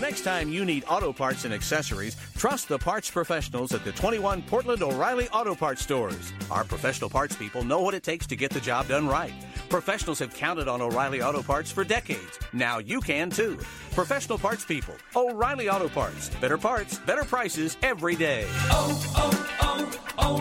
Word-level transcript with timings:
the 0.00 0.06
next 0.06 0.22
time 0.22 0.48
you 0.48 0.64
need 0.64 0.82
auto 0.88 1.12
parts 1.12 1.44
and 1.44 1.52
accessories, 1.52 2.16
trust 2.36 2.68
the 2.68 2.78
parts 2.78 3.10
professionals 3.10 3.72
at 3.72 3.84
the 3.84 3.92
21 3.92 4.40
Portland 4.42 4.82
O'Reilly 4.82 5.28
Auto 5.28 5.54
Parts 5.54 5.82
stores. 5.82 6.32
Our 6.50 6.64
professional 6.64 7.10
parts 7.10 7.36
people 7.36 7.64
know 7.64 7.80
what 7.80 7.92
it 7.92 8.02
takes 8.02 8.26
to 8.28 8.36
get 8.36 8.50
the 8.50 8.60
job 8.60 8.88
done 8.88 9.06
right. 9.06 9.34
Professionals 9.68 10.18
have 10.20 10.32
counted 10.32 10.68
on 10.68 10.80
O'Reilly 10.80 11.20
Auto 11.20 11.42
Parts 11.42 11.70
for 11.70 11.84
decades. 11.84 12.38
Now 12.54 12.78
you 12.78 13.00
can 13.02 13.28
too. 13.28 13.58
Professional 13.92 14.38
parts 14.38 14.64
people, 14.64 14.94
O'Reilly 15.14 15.68
Auto 15.68 15.88
Parts. 15.88 16.30
Better 16.40 16.56
parts, 16.56 16.98
better 17.00 17.24
prices 17.24 17.76
every 17.82 18.16
day. 18.16 18.46
Oh, 18.70 19.12
oh, 19.16 19.98
oh, 20.18 20.40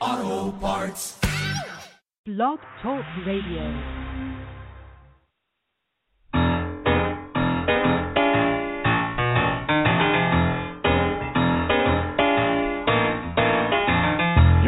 O'Reilly 0.00 0.32
Auto 0.40 0.56
Parts. 0.58 1.18
Blog 2.24 2.58
Talk 2.82 3.04
Radio. 3.26 4.11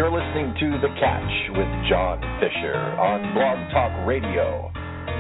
You're 0.05 0.13
listening 0.13 0.53
to 0.61 0.69
The 0.85 0.93
Catch 1.01 1.33
with 1.57 1.89
John 1.89 2.21
Fischer 2.37 2.77
on 2.77 3.25
Blog 3.33 3.57
Talk 3.73 4.07
Radio, 4.07 4.71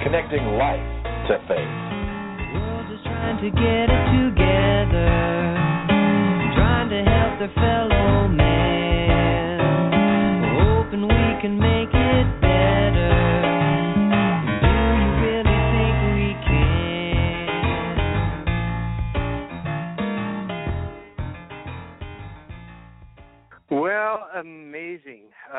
connecting 0.04 0.44
life 0.60 0.84
to 1.24 1.40
faith. 1.48 1.72
world 2.52 2.92
is 2.92 3.00
trying 3.00 3.40
to 3.40 3.48
get 3.48 3.88
it 3.88 4.04
together, 4.12 5.08
trying 6.52 6.92
to 6.92 7.00
help 7.00 7.32
their 7.40 7.54
fellow 7.56 7.93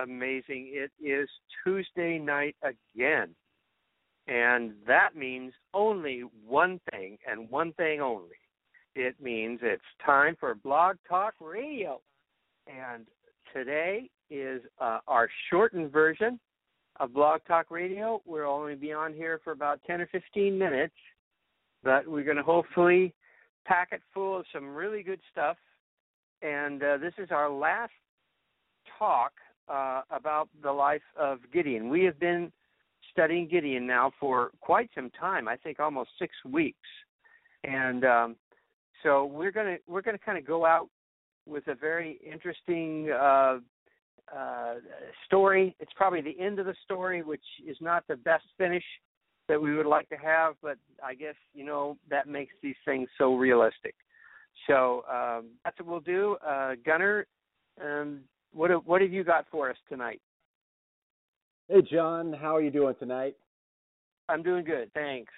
amazing. 0.05 0.71
It 0.71 0.91
is 1.03 1.27
Tuesday 1.63 2.17
night 2.19 2.55
again. 2.63 3.35
And 4.27 4.73
that 4.87 5.15
means 5.15 5.53
only 5.73 6.23
one 6.47 6.79
thing 6.91 7.17
and 7.29 7.49
one 7.49 7.73
thing 7.73 8.01
only. 8.01 8.37
It 8.95 9.15
means 9.21 9.59
it's 9.61 9.83
time 10.05 10.35
for 10.39 10.55
Blog 10.55 10.95
Talk 11.07 11.33
Radio. 11.39 12.01
And 12.67 13.05
today 13.53 14.09
is 14.29 14.61
uh, 14.79 14.99
our 15.07 15.29
shortened 15.49 15.91
version 15.91 16.39
of 16.99 17.13
Blog 17.13 17.41
Talk 17.47 17.69
Radio. 17.69 18.21
We'll 18.25 18.49
only 18.49 18.75
be 18.75 18.93
on 18.93 19.13
here 19.13 19.39
for 19.43 19.51
about 19.51 19.81
10 19.85 20.01
or 20.01 20.07
15 20.07 20.57
minutes, 20.57 20.95
but 21.83 22.07
we're 22.07 22.23
going 22.23 22.37
to 22.37 22.43
hopefully 22.43 23.13
pack 23.65 23.89
it 23.91 24.01
full 24.13 24.39
of 24.39 24.45
some 24.53 24.73
really 24.73 25.03
good 25.03 25.19
stuff. 25.31 25.57
And 26.41 26.81
uh, 26.81 26.97
this 26.97 27.13
is 27.17 27.29
our 27.31 27.49
last 27.49 27.91
talk 28.97 29.33
uh, 29.67 30.01
about 30.09 30.49
the 30.61 30.71
life 30.71 31.01
of 31.19 31.39
Gideon. 31.53 31.89
We 31.89 32.03
have 32.03 32.19
been 32.19 32.51
studying 33.11 33.47
Gideon 33.47 33.87
now 33.87 34.11
for 34.19 34.51
quite 34.61 34.89
some 34.95 35.09
time. 35.11 35.47
I 35.47 35.55
think 35.57 35.79
almost 35.79 36.09
six 36.19 36.33
weeks, 36.45 36.87
and 37.63 38.03
um, 38.05 38.35
so 39.03 39.25
we're 39.25 39.51
gonna 39.51 39.77
we're 39.87 40.01
gonna 40.01 40.17
kind 40.17 40.37
of 40.37 40.45
go 40.45 40.65
out 40.65 40.89
with 41.47 41.67
a 41.67 41.75
very 41.75 42.19
interesting 42.25 43.09
uh, 43.11 43.59
uh, 44.35 44.75
story. 45.25 45.75
It's 45.79 45.91
probably 45.95 46.21
the 46.21 46.39
end 46.39 46.59
of 46.59 46.65
the 46.65 46.75
story, 46.83 47.21
which 47.21 47.43
is 47.67 47.77
not 47.79 48.03
the 48.07 48.15
best 48.15 48.45
finish 48.57 48.83
that 49.47 49.61
we 49.61 49.75
would 49.75 49.85
like 49.85 50.09
to 50.09 50.15
have, 50.15 50.55
but 50.61 50.77
I 51.03 51.13
guess 51.13 51.35
you 51.53 51.65
know 51.65 51.97
that 52.09 52.27
makes 52.27 52.53
these 52.63 52.75
things 52.83 53.07
so 53.17 53.35
realistic. 53.35 53.95
So 54.67 55.03
um, 55.11 55.51
that's 55.63 55.77
what 55.79 55.87
we'll 55.87 55.99
do. 55.99 56.37
Uh, 56.45 56.73
Gunner, 56.85 57.27
um, 57.83 58.21
what 58.55 58.69
have- 58.69 58.85
what 58.85 59.01
have 59.01 59.11
you 59.11 59.23
got 59.23 59.45
for 59.49 59.69
us 59.69 59.77
tonight? 59.89 60.21
Hey, 61.67 61.81
John, 61.81 62.31
how 62.33 62.55
are 62.55 62.61
you 62.61 62.71
doing 62.71 62.95
tonight? 62.95 63.35
I'm 64.29 64.43
doing 64.43 64.63
good, 64.63 64.91
thanks. 64.93 65.31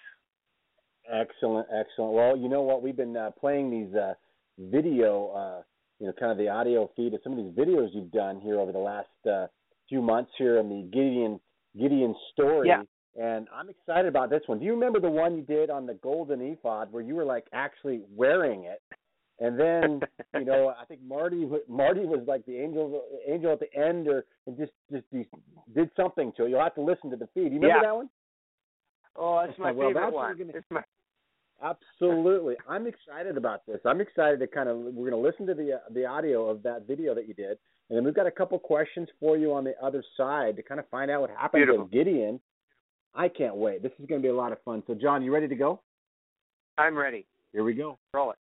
Excellent, 1.09 1.67
excellent. 1.71 2.13
Well, 2.13 2.37
you 2.37 2.49
know 2.49 2.61
what? 2.61 2.81
We've 2.81 2.95
been 2.95 3.15
uh, 3.15 3.31
playing 3.31 3.69
these 3.71 3.93
uh, 3.95 4.13
video, 4.57 5.29
uh, 5.29 5.63
you 5.99 6.07
know, 6.07 6.13
kind 6.13 6.31
of 6.31 6.37
the 6.37 6.49
audio 6.49 6.89
feed 6.95 7.13
of 7.13 7.21
some 7.23 7.31
of 7.31 7.37
these 7.37 7.53
videos 7.53 7.93
you've 7.93 8.11
done 8.11 8.39
here 8.39 8.59
over 8.59 8.71
the 8.71 8.77
last 8.77 9.07
uh, 9.25 9.47
few 9.89 10.01
months 10.01 10.31
here 10.37 10.59
on 10.59 10.69
the 10.69 10.83
Gideon 10.91 11.39
Gideon 11.77 12.15
story. 12.33 12.67
Yeah. 12.67 12.83
And 13.15 13.47
I'm 13.53 13.69
excited 13.69 14.07
about 14.07 14.29
this 14.29 14.41
one. 14.47 14.59
Do 14.59 14.65
you 14.65 14.73
remember 14.73 14.99
the 14.99 15.09
one 15.09 15.35
you 15.35 15.41
did 15.41 15.69
on 15.69 15.85
the 15.85 15.95
golden 15.95 16.41
ephod 16.41 16.91
where 16.91 17.01
you 17.01 17.15
were 17.15 17.25
like 17.25 17.45
actually 17.53 18.01
wearing 18.11 18.65
it? 18.65 18.81
And 19.39 19.59
then, 19.59 20.01
you 20.33 20.45
know, 20.45 20.73
I 20.79 20.85
think 20.85 21.01
Marty 21.03 21.47
Marty 21.69 22.05
was 22.05 22.23
like 22.27 22.45
the 22.45 22.57
angel 22.57 23.03
angel 23.27 23.51
at 23.53 23.59
the 23.59 23.73
end, 23.73 24.07
or 24.07 24.25
and 24.47 24.57
just 24.57 24.71
just 24.91 25.05
did 25.75 25.89
something 25.95 26.31
to 26.37 26.45
it. 26.45 26.49
You'll 26.49 26.63
have 26.63 26.75
to 26.75 26.81
listen 26.81 27.09
to 27.11 27.15
the 27.17 27.27
feed. 27.33 27.51
You 27.53 27.59
remember 27.59 27.67
Yeah. 27.67 27.81
that 27.83 27.95
one? 27.95 28.09
Oh, 29.15 29.43
that's 29.45 29.57
my 29.59 29.71
Well, 29.71 29.89
favorite 29.89 30.01
that's 30.01 30.13
one. 30.13 30.37
gonna- 30.37 30.53
It's 30.55 30.71
my 30.71 30.83
Absolutely, 31.59 32.55
I'm 32.69 32.85
excited 32.85 33.35
about 33.35 33.65
this. 33.65 33.79
I'm 33.83 33.99
excited 33.99 34.39
to 34.41 34.47
kind 34.47 34.69
of 34.69 34.77
we're 34.77 35.09
going 35.09 35.11
to 35.23 35.27
listen 35.27 35.47
to 35.47 35.55
the 35.55 35.73
uh, 35.77 35.79
the 35.89 36.05
audio 36.05 36.47
of 36.49 36.61
that 36.63 36.85
video 36.87 37.15
that 37.15 37.27
you 37.27 37.33
did, 37.33 37.57
and 37.89 37.97
then 37.97 38.03
we've 38.03 38.13
got 38.13 38.27
a 38.27 38.31
couple 38.31 38.59
questions 38.59 39.07
for 39.19 39.37
you 39.37 39.51
on 39.53 39.63
the 39.63 39.73
other 39.83 40.03
side 40.15 40.55
to 40.57 40.61
kind 40.61 40.79
of 40.79 40.87
find 40.89 41.09
out 41.09 41.21
what 41.21 41.31
happened 41.31 41.61
Beautiful. 41.61 41.83
with 41.85 41.91
Gideon. 41.91 42.39
I 43.15 43.27
can't 43.27 43.55
wait. 43.55 43.81
This 43.81 43.91
is 43.97 44.05
going 44.05 44.21
to 44.21 44.25
be 44.25 44.29
a 44.29 44.35
lot 44.35 44.51
of 44.51 44.61
fun. 44.61 44.83
So, 44.85 44.93
John, 44.93 45.23
you 45.23 45.33
ready 45.33 45.47
to 45.47 45.55
go? 45.55 45.81
I'm 46.77 46.95
ready. 46.95 47.25
Here 47.53 47.63
we 47.63 47.73
go. 47.73 47.97
Roll 48.13 48.29
it. 48.29 48.37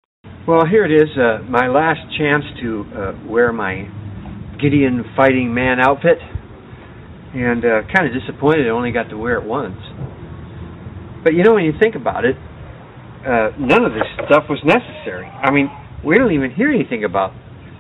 Well, 0.42 0.66
here 0.66 0.84
it 0.84 0.91
is, 0.91 1.06
uh, 1.14 1.38
my 1.47 1.69
last 1.69 2.03
chance 2.19 2.42
to 2.62 2.82
uh, 2.91 3.30
wear 3.30 3.53
my 3.53 3.86
Gideon 4.60 5.04
fighting 5.14 5.54
man 5.54 5.78
outfit, 5.78 6.19
and 6.19 7.62
uh, 7.64 7.86
kind 7.94 8.10
of 8.10 8.12
disappointed 8.12 8.66
I 8.66 8.70
only 8.70 8.91
got 8.91 9.08
to 9.10 9.16
wear 9.16 9.38
it 9.38 9.47
once. 9.47 9.78
But 11.22 11.34
you 11.34 11.44
know, 11.44 11.54
when 11.54 11.62
you 11.62 11.72
think 11.81 11.94
about 11.94 12.25
it, 12.25 12.34
uh, 13.22 13.54
none 13.54 13.86
of 13.86 13.94
this 13.94 14.02
stuff 14.26 14.50
was 14.50 14.58
necessary. 14.66 15.26
I 15.31 15.52
mean, 15.52 15.70
we 16.04 16.19
don't 16.19 16.32
even 16.32 16.50
hear 16.50 16.72
anything 16.75 17.04
about 17.04 17.31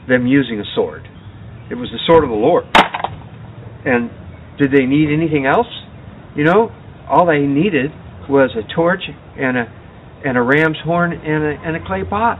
them 0.06 0.28
using 0.28 0.60
a 0.60 0.64
sword. 0.76 1.02
It 1.68 1.74
was 1.74 1.90
the 1.90 1.98
sword 2.06 2.22
of 2.22 2.30
the 2.30 2.38
Lord. 2.38 2.62
And 3.84 4.08
did 4.62 4.70
they 4.70 4.86
need 4.86 5.10
anything 5.10 5.46
else? 5.46 5.66
You 6.36 6.44
know, 6.44 6.70
all 7.10 7.26
they 7.26 7.40
needed 7.40 7.90
was 8.30 8.54
a 8.54 8.62
torch 8.72 9.02
and 9.36 9.58
a 9.58 9.64
and 10.24 10.38
a 10.38 10.42
ram's 10.42 10.78
horn 10.84 11.10
and 11.10 11.42
a 11.42 11.58
and 11.66 11.74
a 11.74 11.84
clay 11.84 12.04
pot. 12.08 12.38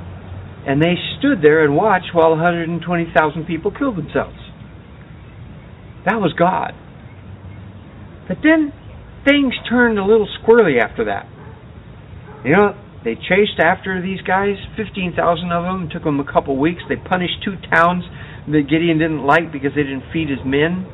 And 0.66 0.80
they 0.80 0.94
stood 1.18 1.42
there 1.42 1.64
and 1.64 1.74
watched 1.74 2.14
while 2.14 2.30
120,000 2.30 3.46
people 3.46 3.72
killed 3.72 3.96
themselves. 3.96 4.38
That 6.06 6.20
was 6.20 6.32
God. 6.38 6.72
But 8.28 8.38
then 8.42 8.72
things 9.26 9.54
turned 9.68 9.98
a 9.98 10.04
little 10.04 10.28
squirrely 10.40 10.80
after 10.80 11.06
that. 11.06 11.26
You 12.44 12.52
know, 12.52 12.74
they 13.04 13.14
chased 13.14 13.58
after 13.58 14.00
these 14.00 14.20
guys, 14.22 14.54
15,000 14.76 15.18
of 15.50 15.62
them. 15.64 15.86
It 15.86 15.92
took 15.92 16.04
them 16.04 16.20
a 16.20 16.30
couple 16.30 16.58
weeks. 16.58 16.82
They 16.88 16.96
punished 16.96 17.42
two 17.44 17.54
towns 17.70 18.04
that 18.46 18.66
Gideon 18.70 18.98
didn't 18.98 19.26
like 19.26 19.52
because 19.52 19.72
they 19.74 19.82
didn't 19.82 20.10
feed 20.12 20.28
his 20.28 20.42
men. 20.44 20.86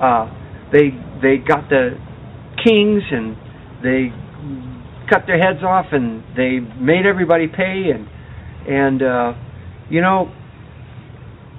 Uh, 0.00 0.28
they 0.72 0.96
they 1.20 1.36
got 1.36 1.68
the 1.68 1.98
kings 2.64 3.02
and 3.12 3.36
they 3.82 4.08
cut 5.10 5.26
their 5.26 5.38
heads 5.38 5.62
off 5.62 5.86
and 5.92 6.22
they 6.36 6.60
made 6.80 7.04
everybody 7.04 7.48
pay 7.48 7.90
and 7.92 8.06
and 8.68 9.02
uh, 9.02 9.32
you 9.90 10.00
know 10.00 10.32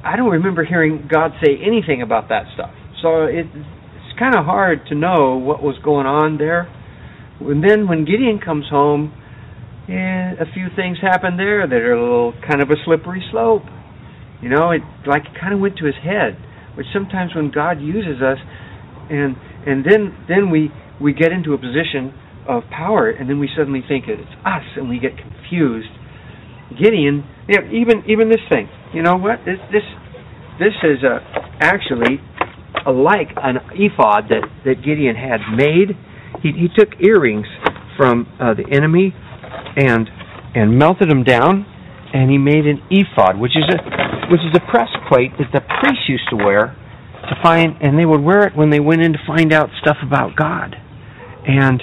I 0.04 0.16
don't 0.16 0.32
remember 0.32 0.66
hearing 0.66 1.08
God 1.12 1.32
say 1.44 1.58
anything 1.62 2.02
about 2.02 2.30
that 2.30 2.46
stuff. 2.54 2.72
So 3.02 3.26
it, 3.26 3.46
it's 3.46 4.20
kind 4.20 4.36
of 4.36 4.46
hard 4.46 4.86
to 4.90 4.96
know 4.96 5.38
what 5.38 5.62
was 5.62 5.78
going 5.84 6.08
on 6.08 6.38
there. 6.38 6.70
And 7.40 7.64
then 7.64 7.88
when 7.88 8.06
Gideon 8.06 8.40
comes 8.44 8.66
home, 8.70 9.14
yeah, 9.88 10.34
a 10.40 10.46
few 10.54 10.68
things 10.76 10.98
happen 11.02 11.38
there 11.38 11.68
that 11.68 11.76
are 11.76 11.94
a 11.94 12.02
little 12.02 12.34
kind 12.48 12.62
of 12.62 12.70
a 12.70 12.78
slippery 12.86 13.24
slope. 13.32 13.64
You 14.42 14.50
know, 14.50 14.72
it 14.72 14.82
like 15.06 15.24
it 15.26 15.38
kind 15.40 15.54
of 15.54 15.60
went 15.60 15.78
to 15.78 15.86
his 15.86 15.98
head, 16.02 16.38
which 16.78 16.88
sometimes 16.94 17.36
when 17.36 17.52
God 17.52 17.82
uses 17.82 18.22
us, 18.22 18.38
and 19.10 19.36
and 19.66 19.86
then 19.86 20.18
then 20.28 20.50
we 20.50 20.70
we 21.02 21.14
get 21.14 21.32
into 21.32 21.54
a 21.54 21.58
position 21.58 22.14
of 22.48 22.64
power, 22.70 23.10
and 23.10 23.30
then 23.30 23.40
we 23.40 23.50
suddenly 23.56 23.84
think 23.88 24.06
it's 24.08 24.22
us, 24.46 24.64
and 24.76 24.90
we 24.90 25.00
get 25.00 25.18
confused. 25.18 25.90
Gideon, 26.82 27.24
even 27.50 28.04
even 28.08 28.30
this 28.30 28.42
thing, 28.50 28.70
you 28.94 29.02
know 29.04 29.18
what? 29.18 29.40
This 29.46 29.60
this 29.72 29.84
this 30.60 30.74
is 30.84 31.04
a 31.04 31.20
actually 31.60 32.22
a 32.86 32.92
like 32.92 33.30
an 33.38 33.58
ephod 33.76 34.30
that 34.30 34.48
that 34.66 34.84
Gideon 34.84 35.16
had 35.16 35.42
made. 35.56 35.98
He 36.42 36.52
he 36.52 36.68
took 36.74 37.00
earrings 37.02 37.46
from 37.98 38.28
uh, 38.40 38.54
the 38.54 38.66
enemy 38.72 39.14
and 39.76 40.08
and 40.56 40.78
melted 40.78 41.10
them 41.10 41.24
down, 41.24 41.66
and 42.14 42.32
he 42.32 42.38
made 42.38 42.66
an 42.66 42.80
ephod, 42.90 43.40
which 43.40 43.56
is 43.56 43.68
a 43.68 44.32
which 44.32 44.42
is 44.42 44.56
a 44.56 44.72
breastplate 44.72 45.32
that 45.40 45.52
the 45.52 45.60
priests 45.60 46.08
used 46.08 46.28
to 46.30 46.38
wear 46.38 46.76
to 47.28 47.36
find, 47.44 47.76
and 47.82 48.00
they 48.00 48.06
would 48.06 48.22
wear 48.22 48.48
it 48.48 48.56
when 48.56 48.70
they 48.70 48.80
went 48.80 49.02
in 49.04 49.14
to 49.14 49.20
find 49.28 49.54
out 49.54 49.70
stuff 49.82 49.98
about 50.04 50.36
God. 50.36 50.76
And 51.46 51.82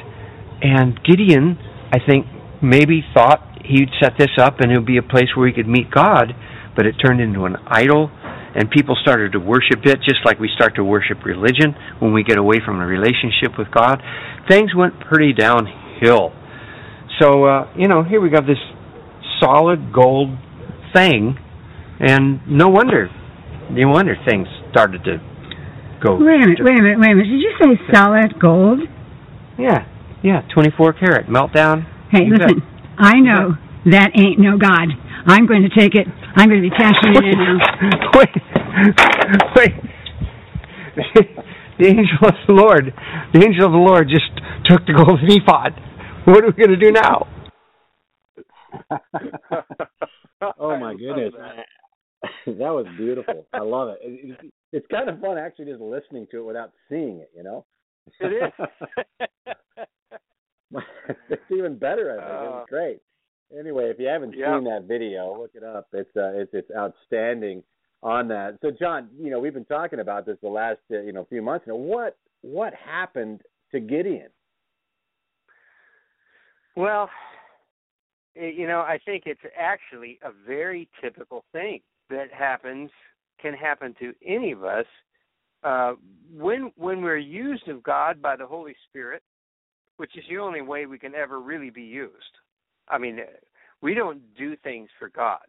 and 0.62 0.98
Gideon 1.04 1.58
I 1.90 1.98
think, 2.04 2.26
maybe 2.60 3.02
thought 3.14 3.40
he'd 3.64 3.88
set 4.02 4.12
this 4.18 4.36
up 4.38 4.60
and 4.60 4.72
it 4.72 4.76
would 4.76 4.86
be 4.86 4.98
a 4.98 5.02
place 5.02 5.28
where 5.36 5.46
he 5.48 5.54
could 5.54 5.68
meet 5.68 5.90
God, 5.90 6.34
but 6.76 6.86
it 6.86 6.94
turned 7.04 7.20
into 7.20 7.44
an 7.44 7.56
idol, 7.66 8.10
and 8.54 8.70
people 8.70 8.96
started 9.00 9.32
to 9.32 9.38
worship 9.38 9.80
it 9.84 9.98
just 10.04 10.20
like 10.24 10.38
we 10.38 10.50
start 10.54 10.74
to 10.76 10.84
worship 10.84 11.24
religion 11.24 11.74
when 12.00 12.12
we 12.12 12.22
get 12.22 12.38
away 12.38 12.58
from 12.64 12.80
a 12.80 12.86
relationship 12.86 13.58
with 13.58 13.68
God. 13.70 14.02
Things 14.48 14.74
went 14.76 14.94
pretty 15.00 15.32
downhill. 15.32 16.32
So, 17.20 17.44
uh, 17.44 17.72
you 17.76 17.88
know, 17.88 18.04
here 18.04 18.20
we 18.20 18.30
got 18.30 18.46
this 18.46 18.60
solid 19.40 19.92
gold 19.92 20.36
thing, 20.94 21.36
and 22.00 22.40
no 22.46 22.68
wonder, 22.68 23.08
no 23.70 23.88
wonder 23.88 24.14
things 24.28 24.46
started 24.70 25.04
to 25.04 25.18
go. 26.02 26.16
Wait 26.16 26.36
a 26.36 26.38
minute, 26.38 26.58
wait 26.60 26.78
a 26.78 26.82
minute, 26.82 27.00
wait 27.00 27.12
a 27.12 27.14
minute. 27.14 27.30
Did 27.30 27.40
you 27.40 27.52
say 27.60 27.92
solid 27.92 28.38
gold? 28.40 28.80
Yeah, 29.58 29.84
yeah, 30.22 30.42
24 30.54 30.92
karat 30.94 31.26
meltdown. 31.26 31.86
Hey, 32.10 32.24
You 32.24 32.32
listen, 32.36 32.58
bet. 32.60 32.68
I 32.98 33.20
know 33.20 33.54
that 33.86 34.10
ain't 34.18 34.38
no 34.40 34.56
God. 34.58 34.88
I'm 35.26 35.46
going 35.46 35.62
to 35.62 35.68
take 35.68 35.94
it. 35.94 36.06
I'm 36.36 36.48
going 36.48 36.62
to 36.62 36.68
be 36.68 36.74
cashing 36.74 37.14
it 37.14 37.24
in 37.24 37.38
now. 37.38 37.58
wait, 38.14 38.28
wait. 39.56 39.74
The 41.78 41.86
angel 41.86 42.18
of 42.22 42.34
the 42.46 42.52
Lord, 42.54 42.92
the 43.32 43.44
angel 43.44 43.66
of 43.66 43.72
the 43.72 43.78
Lord 43.78 44.08
just 44.08 44.30
took 44.68 44.84
the 44.86 44.94
golden 44.94 45.30
ephod. 45.30 45.74
What 46.26 46.42
are 46.44 46.48
we 46.48 46.52
going 46.54 46.70
to 46.70 46.76
do 46.76 46.90
now? 46.92 47.26
oh 50.58 50.76
my 50.78 50.94
goodness, 50.94 51.32
that 52.46 52.58
was 52.58 52.86
beautiful. 52.96 53.46
I 53.52 53.60
love 53.60 53.90
it. 53.90 53.98
It- 54.02 54.30
it- 54.44 54.52
It's 54.70 54.86
kind 54.90 55.08
of 55.08 55.18
fun 55.20 55.38
actually 55.38 55.64
just 55.66 55.80
listening 55.80 56.26
to 56.30 56.40
it 56.40 56.44
without 56.44 56.72
seeing 56.90 57.20
it. 57.20 57.30
You 57.34 57.42
know. 57.42 57.64
It 58.20 58.32
is. 58.32 58.52
It's 61.28 61.42
even 61.50 61.78
better. 61.78 62.12
I 62.12 62.14
think 62.16 62.30
Uh, 62.30 62.50
was 62.50 62.66
great. 62.68 63.00
Anyway, 63.58 63.88
if 63.90 63.98
you 63.98 64.06
haven't 64.06 64.34
yeah. 64.36 64.56
seen 64.56 64.64
that 64.64 64.84
video, 64.84 65.38
look 65.38 65.52
it 65.54 65.64
up. 65.64 65.88
It's 65.92 66.14
uh, 66.16 66.32
it's 66.34 66.52
it's 66.52 66.70
outstanding 66.76 67.62
on 68.02 68.28
that. 68.28 68.58
So, 68.60 68.70
John, 68.70 69.08
you 69.18 69.30
know 69.30 69.40
we've 69.40 69.54
been 69.54 69.64
talking 69.64 70.00
about 70.00 70.26
this 70.26 70.36
the 70.42 70.48
last 70.48 70.80
uh, 70.90 71.00
you 71.00 71.12
know 71.12 71.26
few 71.28 71.42
months 71.42 71.66
now. 71.66 71.76
What 71.76 72.16
what 72.42 72.74
happened 72.74 73.40
to 73.72 73.80
Gideon? 73.80 74.28
Well, 76.76 77.08
you 78.34 78.66
know, 78.68 78.80
I 78.80 78.98
think 79.04 79.24
it's 79.26 79.40
actually 79.58 80.18
a 80.22 80.30
very 80.46 80.88
typical 81.02 81.44
thing 81.52 81.80
that 82.10 82.32
happens 82.32 82.90
can 83.40 83.54
happen 83.54 83.94
to 84.00 84.12
any 84.24 84.52
of 84.52 84.64
us 84.64 84.86
uh, 85.64 85.94
when 86.32 86.70
when 86.76 87.02
we're 87.02 87.16
used 87.16 87.66
of 87.68 87.82
God 87.82 88.22
by 88.22 88.36
the 88.36 88.46
Holy 88.46 88.76
Spirit, 88.88 89.22
which 89.98 90.16
is 90.16 90.24
the 90.28 90.38
only 90.38 90.62
way 90.62 90.86
we 90.86 90.98
can 90.98 91.14
ever 91.14 91.40
really 91.40 91.70
be 91.70 91.82
used. 91.82 92.14
I 92.88 92.98
mean, 92.98 93.20
we 93.82 93.94
don't 93.94 94.20
do 94.36 94.56
things 94.56 94.88
for 94.98 95.08
God. 95.10 95.46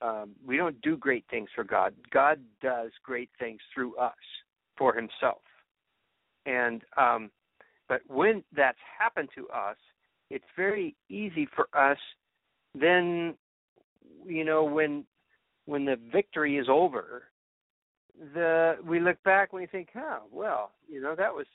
Um, 0.00 0.32
we 0.46 0.56
don't 0.56 0.80
do 0.82 0.96
great 0.96 1.24
things 1.28 1.48
for 1.54 1.64
God. 1.64 1.94
God 2.12 2.38
does 2.62 2.90
great 3.02 3.30
things 3.38 3.58
through 3.74 3.96
us 3.96 4.12
for 4.76 4.94
Himself. 4.94 5.42
And 6.46 6.82
um, 6.96 7.30
but 7.88 8.02
when 8.06 8.44
that's 8.54 8.78
happened 8.98 9.30
to 9.34 9.48
us, 9.48 9.76
it's 10.30 10.44
very 10.56 10.94
easy 11.08 11.48
for 11.56 11.68
us 11.74 11.98
then 12.74 13.34
you 14.26 14.44
know 14.44 14.64
when 14.64 15.04
when 15.66 15.84
the 15.84 15.98
victory 16.12 16.56
is 16.58 16.66
over 16.68 17.24
the 18.34 18.76
we 18.84 19.00
look 19.00 19.22
back 19.22 19.50
and 19.52 19.60
we 19.60 19.66
think 19.66 19.88
huh 19.94 20.18
well 20.30 20.72
you 20.88 21.00
know 21.00 21.14
that 21.14 21.32
was 21.32 21.46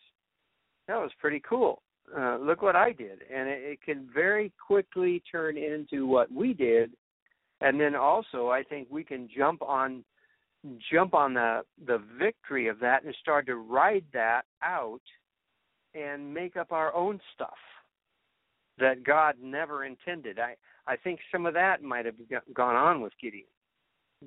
that 0.87 0.97
was 0.97 1.11
pretty 1.19 1.41
cool 1.47 1.81
uh 2.17 2.38
look 2.38 2.61
what 2.61 2.75
i 2.75 2.91
did 2.91 3.19
and 3.33 3.47
it, 3.50 3.61
it 3.63 3.81
can 3.81 4.07
very 4.13 4.51
quickly 4.65 5.21
turn 5.31 5.57
into 5.57 6.05
what 6.05 6.31
we 6.31 6.53
did 6.53 6.91
and 7.61 7.79
then 7.79 7.95
also 7.95 8.50
i 8.50 8.63
think 8.63 8.88
we 8.89 9.03
can 9.03 9.29
jump 9.35 9.61
on 9.61 10.03
jump 10.91 11.13
on 11.13 11.33
the 11.33 11.61
the 11.85 12.01
victory 12.19 12.67
of 12.67 12.79
that 12.79 13.03
and 13.03 13.15
start 13.21 13.45
to 13.45 13.55
ride 13.55 14.05
that 14.13 14.44
out 14.61 15.01
and 15.94 16.33
make 16.33 16.55
up 16.55 16.71
our 16.71 16.94
own 16.95 17.19
stuff 17.33 17.50
that 18.79 19.03
God 19.03 19.35
never 19.41 19.85
intended. 19.85 20.39
I 20.39 20.55
I 20.88 20.97
think 20.97 21.19
some 21.31 21.45
of 21.45 21.53
that 21.53 21.81
might 21.81 22.05
have 22.05 22.15
go- 22.29 22.39
gone 22.53 22.75
on 22.75 23.01
with 23.01 23.13
Gideon 23.21 23.45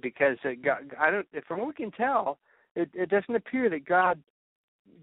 because 0.01 0.39
uh, 0.45 0.51
God, 0.63 0.95
I 0.99 1.11
don't 1.11 1.27
from 1.47 1.61
what 1.61 1.69
we 1.69 1.75
can 1.75 1.91
tell, 1.91 2.39
it, 2.75 2.91
it 2.95 3.11
doesn't 3.11 3.35
appear 3.35 3.69
that 3.71 3.85
God 3.87 4.23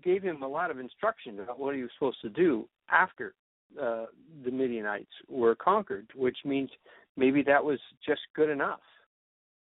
gave 0.04 0.24
him 0.24 0.44
a 0.44 0.48
lot 0.48 0.72
of 0.72 0.80
instruction 0.80 1.40
about 1.40 1.60
what 1.60 1.76
he 1.76 1.82
was 1.82 1.92
supposed 1.98 2.22
to 2.22 2.30
do 2.30 2.68
after 2.90 3.34
uh, 3.82 4.06
the 4.44 4.52
Midianites 4.52 5.12
were 5.30 5.56
conquered, 5.56 6.08
which 6.16 6.38
means 6.46 6.70
maybe 7.18 7.42
that 7.44 7.64
was 7.64 7.80
just 8.06 8.22
good 8.36 8.50
enough, 8.50 8.82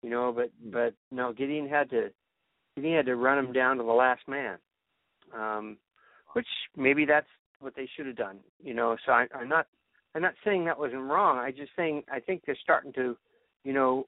you 0.02 0.10
know. 0.10 0.32
But 0.32 0.50
but 0.72 0.94
no, 1.10 1.32
Gideon 1.32 1.68
had 1.68 1.90
to 1.90 2.10
Gideon 2.76 2.96
had 2.96 3.06
to 3.06 3.16
run 3.16 3.38
him 3.38 3.52
down 3.52 3.76
to 3.78 3.82
the 3.82 3.92
last 3.92 4.22
man, 4.28 4.58
um, 5.34 5.76
which 6.32 6.46
maybe 6.76 7.04
that's 7.04 7.26
what 7.60 7.74
they 7.74 7.88
should 7.96 8.06
have 8.06 8.16
done, 8.16 8.38
you 8.62 8.74
know. 8.74 8.96
So 9.06 9.12
I, 9.12 9.26
I'm 9.34 9.48
not 9.48 9.66
I'm 10.14 10.22
not 10.22 10.34
saying 10.44 10.64
that 10.66 10.78
wasn't 10.78 11.02
wrong. 11.02 11.38
I 11.38 11.50
just 11.50 11.72
saying 11.76 12.02
I 12.12 12.20
think 12.20 12.42
they're 12.44 12.56
starting 12.62 12.92
to, 12.94 13.16
you 13.64 13.72
know, 13.72 14.06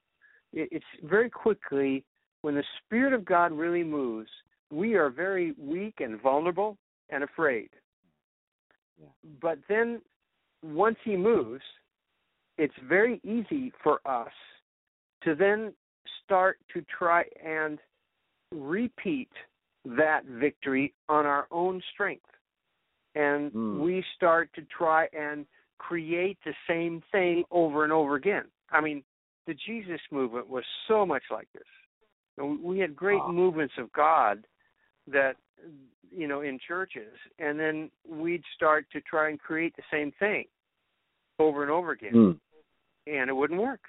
it, 0.53 0.69
it's 0.71 0.85
very 1.03 1.31
quickly 1.31 2.05
when 2.43 2.55
the 2.55 2.65
Spirit 2.85 3.15
of 3.15 3.25
God 3.25 3.53
really 3.53 3.85
moves, 3.85 4.29
we 4.71 4.95
are 4.95 5.11
very 5.11 5.53
weak 5.59 5.95
and 6.01 6.21
vulnerable 6.21 6.77
and 7.11 7.25
afraid. 7.25 7.71
But 9.41 9.59
then 9.69 10.01
once 10.63 10.97
He 11.05 11.17
moves, 11.17 11.63
it's 12.59 12.75
very 12.89 13.21
easy 13.25 13.73
for 13.83 14.01
us 14.07 14.33
to 15.23 15.35
then 15.35 15.73
start 16.25 16.59
to 16.73 16.83
try 16.83 17.25
and 17.45 17.79
repeat 18.53 19.31
that 19.85 20.25
victory 20.25 20.95
on 21.09 21.27
our 21.27 21.47
own 21.51 21.83
strength. 21.93 22.25
And 23.15 23.53
Mm. 23.53 23.81
we 23.81 24.03
start 24.17 24.53
to 24.55 24.63
try 24.63 25.09
and 25.13 25.47
create 25.79 26.39
the 26.45 26.55
same 26.67 27.01
thing 27.13 27.45
over 27.51 27.85
and 27.85 27.93
over 27.93 28.15
again. 28.15 28.51
I 28.71 28.81
mean, 28.81 29.05
the 29.47 29.55
Jesus 29.55 30.01
movement 30.11 30.49
was 30.49 30.65
so 30.89 31.05
much 31.05 31.23
like 31.31 31.49
this. 31.53 31.69
We 32.37 32.79
had 32.79 32.97
great 32.97 33.23
Wow. 33.23 33.33
movements 33.33 33.75
of 33.79 33.93
God 33.93 34.47
that 35.07 35.37
you 36.11 36.29
know 36.29 36.41
in 36.43 36.59
churches, 36.67 37.13
and 37.39 37.59
then 37.59 37.91
we'd 38.09 38.43
start 38.55 38.87
to 38.93 39.01
try 39.01 39.29
and 39.29 39.39
create 39.39 39.75
the 39.77 39.83
same 39.91 40.13
thing 40.19 40.45
over 41.39 41.63
and 41.63 41.71
over 41.71 41.93
again, 41.93 42.13
Mm. 42.15 42.41
and 43.07 43.31
it 43.31 43.33
wouldn't 43.33 43.61
work. 43.61 43.89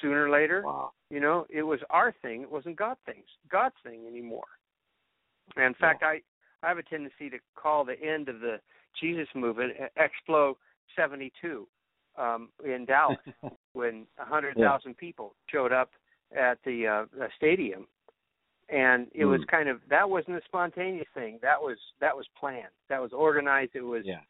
Sooner 0.00 0.24
or 0.26 0.30
later, 0.30 0.62
Wow. 0.62 0.92
you 1.10 1.20
know, 1.20 1.46
it 1.48 1.62
was 1.62 1.80
our 1.90 2.12
thing. 2.12 2.42
It 2.42 2.50
wasn't 2.50 2.76
God 2.76 2.98
things, 3.06 3.26
God's 3.48 3.76
thing 3.82 4.06
anymore. 4.06 4.48
And 5.56 5.66
in 5.66 5.74
fact, 5.74 6.02
I 6.02 6.20
I 6.62 6.68
have 6.68 6.78
a 6.78 6.82
tendency 6.82 7.28
to 7.30 7.38
call 7.54 7.84
the 7.84 8.00
end 8.00 8.28
of 8.28 8.40
the 8.40 8.60
Jesus 8.98 9.28
movement 9.34 9.74
Explo 9.98 10.56
72 10.96 11.68
um, 12.16 12.48
in 12.64 12.86
Dallas 12.86 13.18
when 13.74 14.06
a 14.18 14.24
hundred 14.24 14.56
thousand 14.56 14.96
people 14.96 15.34
showed 15.48 15.72
up 15.72 15.90
at 16.34 16.58
the 16.64 16.86
uh, 16.86 17.28
stadium, 17.36 17.86
and 18.68 19.08
it 19.14 19.24
was 19.24 19.40
Mm. 19.42 19.46
kind 19.48 19.68
of 19.68 19.80
that 19.88 20.08
wasn't 20.08 20.36
a 20.36 20.42
spontaneous 20.42 21.08
thing. 21.14 21.38
That 21.42 21.60
was 21.60 21.78
that 22.00 22.16
was 22.16 22.26
planned. 22.38 22.72
That 22.88 23.00
was 23.00 23.12
organized. 23.12 23.74
It 23.74 23.82
was 23.82 24.04
Yeah. 24.06 24.20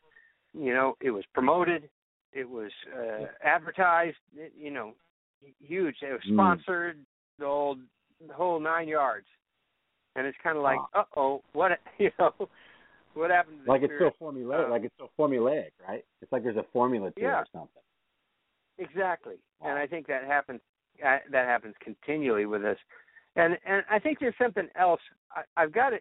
you 0.52 0.74
know 0.74 0.96
it 1.00 1.10
was 1.10 1.24
promoted. 1.26 1.88
It 2.32 2.48
was 2.48 2.72
uh, 2.92 3.26
advertised. 3.42 4.18
It, 4.36 4.52
you 4.56 4.70
know, 4.70 4.94
huge. 5.60 6.02
It 6.02 6.12
was 6.12 6.22
Mm. 6.22 6.34
sponsored. 6.34 7.04
The 7.38 7.44
old 7.46 7.80
the 8.26 8.34
whole 8.34 8.58
nine 8.60 8.88
yards. 8.88 9.26
And 10.16 10.26
it's 10.26 10.38
kind 10.38 10.56
of 10.56 10.62
like, 10.62 10.78
uh 10.94 11.04
oh, 11.16 11.42
what 11.52 11.78
you 11.98 12.10
know, 12.18 12.32
what 13.14 13.30
happened 13.30 13.64
to 13.64 13.70
Like 13.70 13.82
it's 13.82 13.92
so 13.98 14.10
formulaic. 14.20 14.66
Uh, 14.66 14.70
like 14.70 14.84
it's 14.84 14.96
so 14.98 15.10
formulaic, 15.18 15.70
right? 15.86 16.04
It's 16.22 16.30
like 16.32 16.42
there's 16.42 16.56
a 16.56 16.62
formula 16.72 17.10
to 17.12 17.20
Yeah. 17.20 17.38
it 17.38 17.42
or 17.42 17.46
something. 17.52 17.82
Exactly, 18.78 19.36
and 19.60 19.78
I 19.78 19.86
think 19.86 20.06
that 20.08 20.24
happens. 20.24 20.60
Uh, 21.04 21.18
that 21.30 21.46
happens 21.46 21.74
continually 21.80 22.46
with 22.46 22.64
us, 22.64 22.78
and 23.36 23.56
and 23.66 23.82
I 23.90 23.98
think 23.98 24.18
there's 24.20 24.34
something 24.40 24.68
else. 24.78 25.00
I, 25.34 25.42
I've 25.62 25.72
got 25.72 25.90
to, 25.90 25.98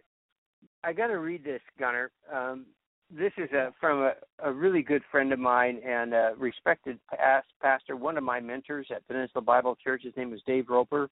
I 0.82 0.92
got 0.92 1.08
to 1.08 1.18
read 1.18 1.44
this, 1.44 1.60
Gunner. 1.78 2.10
Um, 2.32 2.66
this 3.10 3.32
is 3.36 3.50
a, 3.52 3.72
from 3.80 4.00
a, 4.00 4.12
a 4.42 4.52
really 4.52 4.82
good 4.82 5.02
friend 5.10 5.32
of 5.32 5.38
mine 5.38 5.80
and 5.86 6.14
a 6.14 6.32
respected 6.38 6.98
past 7.10 7.46
pastor, 7.60 7.96
one 7.96 8.16
of 8.16 8.24
my 8.24 8.40
mentors 8.40 8.86
at 8.90 9.06
Peninsula 9.06 9.42
Bible 9.42 9.76
Church. 9.82 10.02
His 10.04 10.16
name 10.16 10.32
is 10.32 10.40
Dave 10.46 10.66
Roper, 10.68 11.08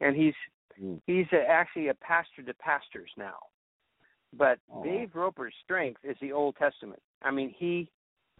and 0.00 0.16
he's 0.16 0.34
Mm. 0.82 1.02
he's 1.06 1.26
uh 1.34 1.36
actually 1.46 1.88
a 1.88 1.94
pastor 1.94 2.42
to 2.46 2.54
pastors 2.54 3.10
now. 3.18 3.36
But 4.32 4.58
Oh. 4.72 4.82
Dave 4.82 5.14
Roper's 5.14 5.52
strength 5.62 6.00
is 6.02 6.16
the 6.22 6.32
Old 6.32 6.56
Testament. 6.56 7.02
I 7.20 7.30
mean, 7.30 7.50
he 7.50 7.90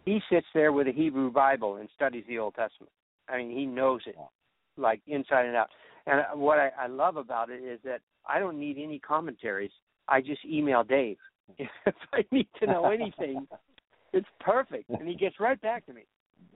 he 0.03 0.19
sits 0.31 0.47
there 0.51 0.71
with 0.71 0.87
a 0.87 0.91
Hebrew 0.91 1.29
Bible 1.31 1.75
and 1.75 1.87
studies 1.93 2.25
the 2.27 2.39
Old 2.39 2.55
Testament. 2.55 2.91
I 3.29 3.37
mean, 3.37 3.51
he 3.51 3.67
knows 3.67 4.01
it 4.07 4.15
like 4.77 4.99
inside 5.05 5.45
and 5.45 5.55
out. 5.55 5.69
And 6.05 6.21
what 6.39 6.59
I, 6.59 6.71
I 6.79 6.87
love 6.87 7.17
about 7.17 7.49
it 7.49 7.63
is 7.63 7.79
that 7.85 8.01
I 8.27 8.39
don't 8.39 8.59
need 8.59 8.77
any 8.77 8.99
commentaries. 8.99 9.71
I 10.07 10.21
just 10.21 10.43
email 10.45 10.83
Dave 10.83 11.17
if 11.57 11.69
I 12.13 12.23
need 12.31 12.47
to 12.59 12.67
know 12.67 12.85
anything. 12.91 13.47
it's 14.13 14.27
perfect, 14.39 14.89
and 14.89 15.07
he 15.07 15.15
gets 15.15 15.39
right 15.39 15.59
back 15.61 15.85
to 15.85 15.93
me. 15.93 16.03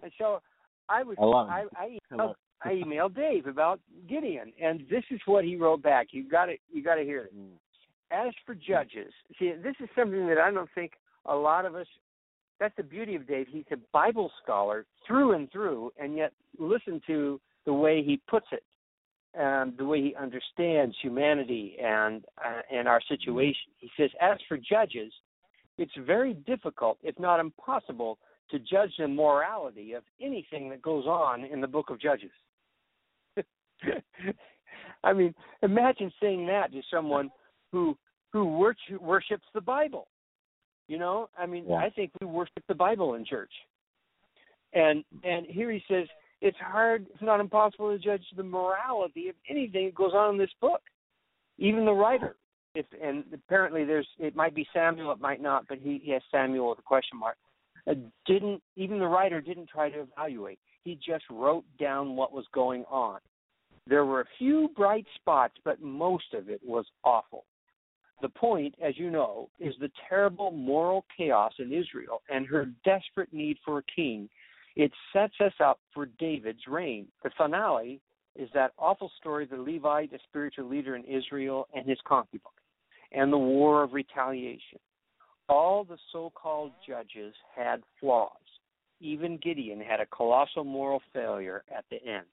And 0.03 0.11
so 0.17 0.41
I 0.89 1.03
was 1.03 1.17
I 1.19 1.23
I. 1.23 1.65
I 1.75 1.93
I 2.11 2.15
emailed, 2.15 2.35
I 2.63 2.69
emailed 2.69 3.15
Dave 3.15 3.47
about 3.47 3.79
Gideon, 4.09 4.51
and 4.61 4.81
this 4.89 5.03
is 5.11 5.19
what 5.25 5.43
he 5.43 5.55
wrote 5.55 5.81
back. 5.81 6.07
You 6.11 6.27
got 6.27 6.45
to 6.45 6.55
you 6.71 6.83
got 6.83 6.95
to 6.95 7.03
hear 7.03 7.25
it. 7.25 7.37
Mm. 7.37 7.49
As 8.09 8.33
for 8.45 8.55
judges, 8.55 9.11
see, 9.37 9.53
this 9.61 9.75
is 9.81 9.89
something 9.95 10.27
that 10.27 10.37
I 10.37 10.51
don't 10.51 10.69
think 10.73 10.93
a 11.25 11.35
lot 11.35 11.65
of 11.65 11.75
us. 11.75 11.87
That's 12.59 12.75
the 12.75 12.83
beauty 12.83 13.13
of 13.15 13.27
Dave. 13.27 13.47
He's 13.49 13.65
a 13.71 13.77
Bible 13.93 14.31
scholar 14.41 14.85
through 15.05 15.33
and 15.33 15.51
through, 15.51 15.91
and 15.99 16.15
yet 16.15 16.31
listen 16.57 17.01
to 17.05 17.39
the 17.65 17.73
way 17.73 18.01
he 18.01 18.19
puts 18.27 18.47
it, 18.51 18.63
and 19.37 19.77
the 19.77 19.85
way 19.85 20.01
he 20.01 20.15
understands 20.15 20.95
humanity 21.01 21.77
and 21.83 22.25
uh, 22.43 22.61
and 22.71 22.87
our 22.87 23.01
situation. 23.07 23.71
He 23.77 23.89
says, 23.97 24.09
as 24.21 24.37
for 24.47 24.57
judges, 24.57 25.13
it's 25.77 25.91
very 26.05 26.33
difficult, 26.33 26.97
if 27.03 27.17
not 27.19 27.39
impossible, 27.39 28.17
to 28.51 28.59
judge 28.59 28.91
the 28.97 29.07
morality 29.07 29.93
of 29.93 30.03
anything 30.21 30.69
that 30.69 30.81
goes 30.81 31.05
on 31.05 31.43
in 31.43 31.61
the 31.61 31.67
book 31.67 31.89
of 31.89 31.99
Judges. 31.99 32.31
I 35.03 35.13
mean, 35.13 35.35
imagine 35.61 36.11
saying 36.21 36.47
that 36.47 36.71
to 36.71 36.81
someone 36.91 37.29
who 37.71 37.97
who 38.33 38.45
worship, 38.45 39.01
worships 39.01 39.45
the 39.53 39.61
Bible. 39.61 40.07
You 40.87 40.97
know, 40.97 41.29
I 41.37 41.45
mean, 41.45 41.65
Yeah. 41.67 41.75
I 41.75 41.89
think 41.89 42.11
we 42.19 42.27
worship 42.27 42.63
the 42.67 42.75
Bible 42.75 43.13
in 43.13 43.25
church. 43.25 43.51
And 44.73 45.03
and 45.23 45.45
here 45.45 45.71
he 45.71 45.83
says 45.87 46.07
it's 46.41 46.57
hard, 46.59 47.05
it's 47.13 47.21
not 47.21 47.39
impossible 47.39 47.91
to 47.91 48.03
judge 48.03 48.23
the 48.35 48.43
morality 48.43 49.29
of 49.29 49.35
anything 49.49 49.85
that 49.85 49.95
goes 49.95 50.13
on 50.13 50.35
in 50.35 50.37
this 50.37 50.51
book. 50.61 50.81
Even 51.57 51.85
the 51.85 51.91
writer. 51.91 52.35
If 52.75 52.85
and 53.01 53.23
apparently 53.33 53.85
there's 53.85 54.07
it 54.19 54.35
might 54.35 54.53
be 54.53 54.67
Samuel, 54.71 55.11
it 55.11 55.19
might 55.19 55.41
not, 55.41 55.65
but 55.67 55.79
he, 55.79 55.99
he 56.03 56.11
has 56.11 56.21
Samuel 56.29 56.69
with 56.69 56.79
a 56.79 56.83
question 56.83 57.17
mark. 57.17 57.37
Uh, 57.89 57.95
didn't 58.27 58.61
even 58.75 58.99
the 58.99 59.07
writer 59.07 59.41
didn't 59.41 59.67
try 59.67 59.89
to 59.89 60.01
evaluate. 60.01 60.59
He 60.83 60.95
just 60.95 61.23
wrote 61.31 61.65
down 61.79 62.15
what 62.15 62.31
was 62.33 62.45
going 62.53 62.83
on. 62.91 63.19
There 63.87 64.05
were 64.05 64.21
a 64.21 64.27
few 64.37 64.69
bright 64.75 65.05
spots, 65.15 65.55
but 65.63 65.81
most 65.81 66.33
of 66.33 66.49
it 66.49 66.61
was 66.63 66.85
awful. 67.03 67.45
The 68.21 68.29
point, 68.29 68.75
as 68.83 68.97
you 68.97 69.09
know, 69.09 69.49
is 69.59 69.73
the 69.79 69.91
terrible 70.09 70.51
moral 70.51 71.05
chaos 71.15 71.53
in 71.59 71.71
Israel 71.71 72.21
and 72.29 72.45
her 72.47 72.65
desperate 72.83 73.31
need 73.31 73.57
for 73.63 73.79
a 73.79 73.83
king. 73.95 74.27
It 74.77 74.91
sets 75.11 75.33
us 75.43 75.53
up 75.59 75.79
for 75.91 76.05
David's 76.19 76.67
reign. 76.67 77.07
The 77.23 77.31
finale 77.35 77.99
is 78.35 78.47
that 78.53 78.73
awful 78.77 79.11
story 79.19 79.45
of 79.45 79.49
the 79.49 79.57
Levite, 79.57 80.13
a 80.13 80.19
spiritual 80.29 80.69
leader 80.69 80.95
in 80.95 81.03
Israel, 81.03 81.67
and 81.73 81.89
his 81.89 81.97
concubine, 82.07 82.51
and 83.11 83.33
the 83.33 83.37
war 83.39 83.81
of 83.81 83.93
retaliation. 83.93 84.77
All 85.49 85.83
the 85.83 85.97
so 86.11 86.31
called 86.35 86.73
judges 86.87 87.33
had 87.55 87.81
flaws. 87.99 88.29
Even 88.99 89.37
Gideon 89.37 89.79
had 89.79 89.99
a 89.99 90.05
colossal 90.05 90.63
moral 90.63 91.01
failure 91.11 91.63
at 91.75 91.85
the 91.89 91.97
end. 92.07 92.27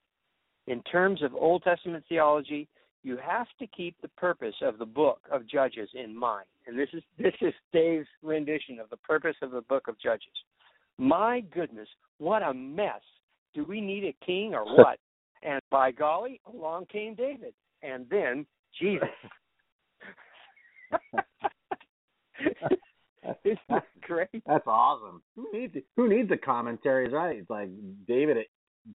In 0.66 0.82
terms 0.82 1.22
of 1.22 1.34
Old 1.34 1.62
Testament 1.62 2.04
theology, 2.10 2.68
you 3.02 3.16
have 3.16 3.46
to 3.58 3.66
keep 3.66 3.96
the 4.02 4.08
purpose 4.08 4.56
of 4.60 4.76
the 4.76 4.84
book 4.84 5.20
of 5.32 5.46
Judges 5.46 5.88
in 5.94 6.14
mind. 6.14 6.46
And 6.66 6.78
this 6.78 6.88
is 6.92 7.02
this 7.18 7.34
is 7.40 7.54
Dave's 7.72 8.08
rendition 8.22 8.80
of 8.80 8.90
the 8.90 8.98
purpose 8.98 9.36
of 9.40 9.50
the 9.50 9.62
book 9.62 9.88
of 9.88 9.98
Judges. 9.98 10.28
My 10.98 11.40
goodness, 11.40 11.88
what 12.18 12.42
a 12.42 12.52
mess. 12.54 13.00
Do 13.54 13.64
we 13.64 13.80
need 13.80 14.04
a 14.04 14.14
king 14.24 14.54
or 14.54 14.64
what? 14.76 14.98
and 15.42 15.60
by 15.70 15.90
golly, 15.92 16.40
along 16.52 16.86
came 16.86 17.14
David. 17.14 17.52
And 17.82 18.06
then 18.10 18.46
Jesus. 18.80 19.08
Isn't 23.44 23.58
that 23.68 23.84
great? 24.02 24.28
That's 24.46 24.66
awesome. 24.66 25.22
Who 25.36 25.46
needs? 25.52 25.74
Who 25.96 26.08
needs 26.08 26.30
a 26.30 26.36
commentary? 26.36 27.08
Right? 27.08 27.38
It's 27.38 27.48
like 27.50 27.68
David 28.06 28.36
at 28.38 28.46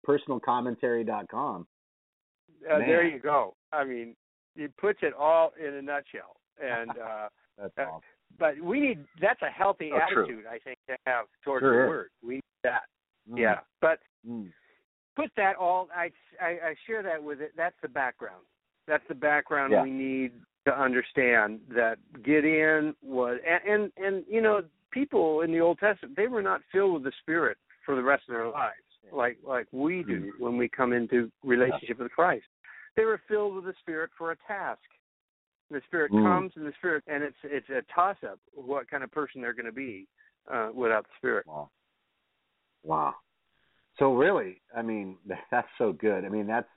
personalcommentary.com. 0.08 1.68
Uh, 2.70 2.78
there 2.80 3.08
you 3.08 3.20
go. 3.20 3.56
I 3.72 3.84
mean, 3.86 4.16
it 4.56 4.76
puts 4.78 5.00
it 5.02 5.14
all 5.18 5.52
in 5.60 5.74
a 5.76 5.82
nutshell. 5.82 6.36
And 6.62 6.90
uh 7.00 7.28
That's 7.58 7.74
Uh, 7.78 7.82
awesome. 7.84 8.02
but 8.38 8.60
we 8.62 8.80
need 8.80 9.06
that's 9.22 9.42
a 9.42 9.50
healthy 9.50 9.92
Oh, 9.94 10.00
true. 10.12 10.24
attitude, 10.24 10.46
I 10.48 10.60
think, 10.60 10.78
to 10.90 10.96
have 11.08 11.26
towards 11.44 11.64
Sure 11.64 11.84
the 11.84 11.90
word. 11.90 12.10
We. 12.24 12.42
Mm. 13.30 13.40
Yeah. 13.40 13.60
But 13.82 14.00
Mm. 14.28 14.52
put 15.16 15.32
that 15.38 15.56
all 15.56 15.90
I, 15.96 16.12
I 16.42 16.50
I 16.70 16.76
share 16.86 17.04
that 17.04 17.24
with 17.24 17.42
it. 17.42 17.54
That's 17.56 17.76
the 17.82 17.88
background. 17.88 18.46
That's 18.88 19.04
the 19.08 19.16
background 19.16 19.72
Yeah. 19.72 19.84
we 19.84 19.92
need 19.92 20.34
to 20.66 20.78
understand 20.78 21.62
that 21.70 21.98
Gideon 22.24 22.96
was 23.02 23.40
and, 23.48 23.62
and 23.66 23.92
and 23.98 24.26
you 24.28 24.42
know 24.42 24.64
people 24.92 25.42
in 25.42 25.52
the 25.52 25.62
Old 25.62 25.80
Testament 25.80 26.16
they 26.18 26.28
were 26.28 26.42
not 26.42 26.62
filled 26.72 26.94
with 26.96 27.04
the 27.04 27.14
Spirit 27.22 27.58
for 27.86 27.96
the 27.96 28.04
rest 28.04 28.24
of 28.28 28.34
their 28.34 28.50
lives 28.50 28.76
like 29.12 29.38
like 29.44 29.68
we 29.72 30.04
do 30.04 30.34
when 30.40 30.58
we 30.58 30.68
come 30.68 30.94
into 30.94 31.32
relationship 31.44 32.00
with 32.00 32.12
Christ. 32.12 32.46
They 32.96 33.06
were 33.06 33.22
filled 33.28 33.56
with 33.56 33.66
the 33.66 33.74
Spirit 33.80 34.10
for 34.18 34.32
a 34.32 34.38
task. 34.48 34.82
The 35.72 35.82
Spirit 35.88 36.12
Mm. 36.12 36.24
comes 36.24 36.52
and 36.56 36.66
the 36.66 36.74
Spirit 36.74 37.04
and 37.08 37.24
it's 37.24 37.38
it's 37.44 37.70
a 37.70 37.82
toss 37.94 38.18
up 38.24 38.40
what 38.54 38.90
kind 38.90 39.04
of 39.04 39.12
person 39.12 39.42
they're 39.42 39.54
going 39.54 39.66
to 39.66 39.72
be 39.72 40.08
uh, 40.52 40.72
without 40.74 41.04
the 41.06 41.14
Spirit. 41.18 41.48
Wow. 41.48 41.70
Wow. 42.84 43.16
So 43.98 44.14
really, 44.14 44.62
I 44.76 44.82
mean, 44.82 45.18
that's 45.52 45.68
so 45.78 45.94
good. 45.94 46.26
I 46.26 46.30
mean, 46.30 46.48
that's 46.48 46.68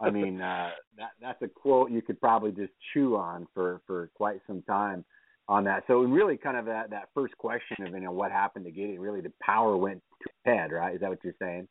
I 0.00 0.10
mean, 0.18 0.40
uh, 0.40 0.70
that 0.96 1.10
that's 1.20 1.40
a 1.42 1.48
quote 1.48 1.90
you 1.90 2.02
could 2.02 2.20
probably 2.20 2.52
just 2.52 2.72
chew 2.92 3.16
on 3.16 3.46
for 3.54 3.80
for 3.86 4.10
quite 4.14 4.40
some 4.46 4.62
time 4.62 5.04
on 5.48 5.64
that. 5.64 5.84
So 5.86 6.00
really, 6.00 6.36
kind 6.36 6.56
of 6.56 6.64
that 6.66 6.90
that 6.90 7.08
first 7.14 7.36
question 7.38 7.86
of 7.86 7.92
you 7.92 8.00
know 8.00 8.12
what 8.12 8.32
happened 8.32 8.64
to 8.64 8.70
Gideon, 8.70 9.00
really 9.00 9.20
the 9.20 9.32
power 9.40 9.76
went 9.76 10.02
to 10.22 10.28
head, 10.50 10.72
right? 10.72 10.94
Is 10.94 11.00
that 11.00 11.10
what 11.10 11.22
you're 11.22 11.34
saying? 11.38 11.68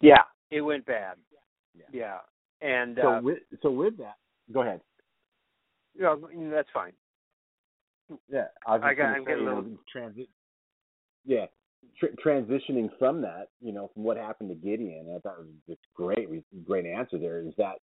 Yeah, 0.00 0.22
it 0.50 0.60
went 0.60 0.86
bad. 0.86 1.16
Yeah. 1.74 1.84
Yeah, 1.92 2.18
and 2.68 2.98
So 3.00 3.08
uh, 3.08 3.20
with 3.20 3.38
so 3.62 3.70
with 3.70 3.96
that, 3.98 4.16
go 4.52 4.62
ahead. 4.62 4.80
you 5.94 6.02
know, 6.02 6.18
that's 6.50 6.68
fine. 6.74 6.92
Yeah, 8.28 8.46
I 8.66 8.74
I 8.76 8.94
got- 8.94 9.04
I'm 9.06 9.24
say, 9.24 9.30
getting 9.30 9.44
you 9.44 9.48
a 9.48 9.52
know, 9.54 9.60
little- 9.60 9.78
transi- 9.94 10.28
Yeah, 11.24 11.46
tr- 11.98 12.14
transitioning 12.24 12.88
from 12.98 13.20
that, 13.22 13.48
you 13.60 13.72
know, 13.72 13.90
from 13.94 14.04
what 14.04 14.16
happened 14.16 14.50
to 14.50 14.54
Gideon, 14.54 15.14
I 15.14 15.20
thought 15.20 15.38
it 15.40 15.46
was 15.46 15.54
just 15.68 15.80
great, 15.94 16.28
great 16.66 16.86
answer 16.86 17.18
there. 17.18 17.40
Is 17.40 17.54
that, 17.58 17.76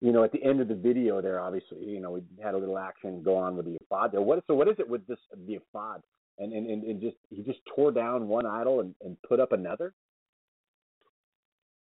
you 0.00 0.12
know, 0.12 0.24
at 0.24 0.32
the 0.32 0.42
end 0.42 0.60
of 0.60 0.68
the 0.68 0.74
video 0.74 1.22
there, 1.22 1.40
obviously, 1.40 1.78
you 1.84 2.00
know, 2.00 2.10
we 2.10 2.22
had 2.42 2.54
a 2.54 2.58
little 2.58 2.78
action 2.78 3.22
go 3.22 3.36
on 3.36 3.56
with 3.56 3.66
the 3.66 3.76
ephod 3.80 4.12
there. 4.12 4.20
What 4.20 4.42
so 4.46 4.54
what 4.54 4.68
is 4.68 4.76
it 4.78 4.88
with 4.88 5.06
this 5.06 5.18
the 5.46 5.54
ephod? 5.54 6.02
And 6.38 6.52
and 6.52 6.68
and, 6.68 6.84
and 6.84 7.00
just 7.00 7.16
he 7.30 7.42
just 7.42 7.60
tore 7.74 7.92
down 7.92 8.28
one 8.28 8.46
idol 8.46 8.80
and, 8.80 8.94
and 9.02 9.16
put 9.26 9.40
up 9.40 9.52
another. 9.52 9.94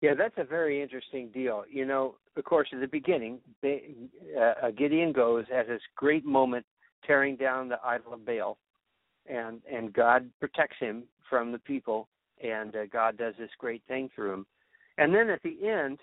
Yeah, 0.02 0.14
that's 0.14 0.35
a 0.37 0.44
very 0.44 0.82
interesting 0.82 1.28
deal. 1.28 1.64
You 1.71 1.87
know, 1.87 2.16
of 2.37 2.42
course, 2.44 2.68
at 2.73 2.80
the 2.80 2.88
beginning, 2.88 3.38
uh, 3.64 4.71
Gideon 4.76 5.12
goes 5.12 5.44
at 5.54 5.68
this 5.68 5.80
great 5.97 6.25
moment, 6.25 6.66
tearing 7.06 7.37
down 7.37 7.68
the 7.68 7.78
idol 7.85 8.14
of 8.14 8.26
Baal, 8.26 8.59
and 9.26 9.60
and 9.70 9.92
God 9.92 10.28
protects 10.40 10.76
him 10.78 11.04
from 11.28 11.52
the 11.52 11.58
people, 11.58 12.08
and 12.42 12.74
uh, 12.74 12.86
God 12.92 13.16
does 13.16 13.34
this 13.38 13.50
great 13.58 13.82
thing 13.88 14.10
through 14.14 14.32
him. 14.32 14.46
And 14.98 15.14
then 15.14 15.30
at 15.30 15.42
the 15.42 15.68
end, 15.68 15.98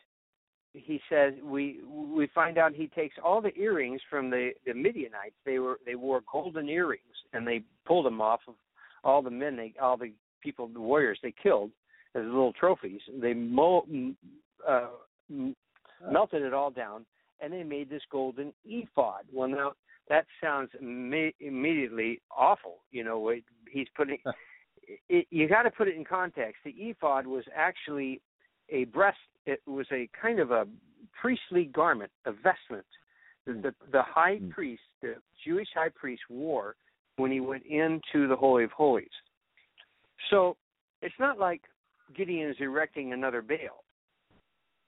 he 0.73 1.01
says 1.09 1.33
we 1.43 1.81
we 1.85 2.27
find 2.33 2.57
out 2.57 2.73
he 2.73 2.87
takes 2.87 3.15
all 3.23 3.41
the 3.41 3.55
earrings 3.55 4.01
from 4.09 4.29
the 4.29 4.51
the 4.65 4.73
Midianites. 4.73 5.35
They 5.45 5.59
were 5.59 5.79
they 5.85 5.95
wore 5.95 6.21
golden 6.31 6.69
earrings, 6.69 7.03
and 7.33 7.45
they 7.45 7.63
pulled 7.85 8.05
them 8.05 8.21
off 8.21 8.41
of 8.47 8.55
all 9.03 9.21
the 9.21 9.31
men 9.31 9.55
they 9.55 9.73
all 9.81 9.97
the 9.97 10.11
people 10.41 10.67
the 10.67 10.79
warriors 10.79 11.19
they 11.21 11.33
killed 11.41 11.71
as 12.15 12.23
little 12.23 12.53
trophies. 12.53 13.01
They 13.21 13.33
mo- 13.33 13.85
uh, 14.67 14.87
melted 16.11 16.41
it 16.41 16.53
all 16.53 16.71
down, 16.71 17.05
and 17.39 17.53
they 17.53 17.63
made 17.63 17.89
this 17.89 18.01
golden 18.11 18.53
ephod. 18.65 19.25
Well, 19.31 19.47
now 19.47 19.73
that 20.09 20.25
sounds 20.41 20.69
imme- 20.81 21.33
immediately 21.39 22.21
awful. 22.35 22.79
You 22.91 23.03
know, 23.03 23.33
he's 23.71 23.87
putting. 23.95 24.17
it, 25.09 25.27
you 25.29 25.47
got 25.47 25.63
to 25.63 25.71
put 25.71 25.87
it 25.87 25.95
in 25.95 26.03
context. 26.03 26.57
The 26.65 26.71
ephod 26.71 27.27
was 27.27 27.43
actually 27.55 28.21
a 28.69 28.85
breast. 28.85 29.17
It 29.45 29.61
was 29.65 29.87
a 29.91 30.09
kind 30.19 30.39
of 30.39 30.51
a 30.51 30.65
priestly 31.19 31.65
garment, 31.65 32.11
a 32.25 32.31
vestment. 32.31 32.85
The 33.45 33.53
the, 33.53 33.75
the 33.91 34.01
high 34.01 34.37
Mm. 34.37 34.51
priest, 34.51 34.81
the 35.01 35.15
Jewish 35.45 35.69
high 35.73 35.89
priest, 35.89 36.23
wore 36.29 36.75
when 37.17 37.31
he 37.31 37.39
went 37.39 37.63
into 37.65 38.27
the 38.27 38.35
holy 38.35 38.63
of 38.63 38.71
holies. 38.71 39.07
So 40.29 40.57
it's 41.01 41.15
not 41.19 41.39
like 41.39 41.61
Gideon 42.15 42.49
is 42.49 42.57
erecting 42.59 43.13
another 43.13 43.41
Baal. 43.41 43.83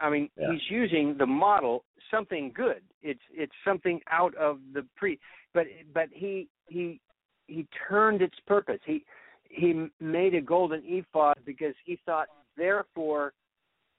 I 0.01 0.10
mean, 0.10 0.29
Yeah. 0.36 0.51
he's 0.51 0.70
using 0.70 1.15
the 1.17 1.25
model 1.25 1.86
something 2.10 2.51
good. 2.51 2.84
It's 3.01 3.24
it's 3.31 3.55
something 3.63 4.01
out 4.08 4.36
of 4.36 4.60
the 4.74 4.84
pre, 4.96 5.20
but 5.53 5.67
but 5.93 6.10
he 6.12 6.50
he 6.67 7.00
he 7.48 7.67
turned 7.88 8.22
its 8.22 8.39
purpose. 8.41 8.81
He 8.86 9.05
he 9.50 9.89
made 10.00 10.34
a 10.34 10.41
golden 10.41 10.81
ephod 10.86 11.38
because 11.46 11.75
he 11.86 11.98
thought 12.05 12.27
therefore 12.58 13.34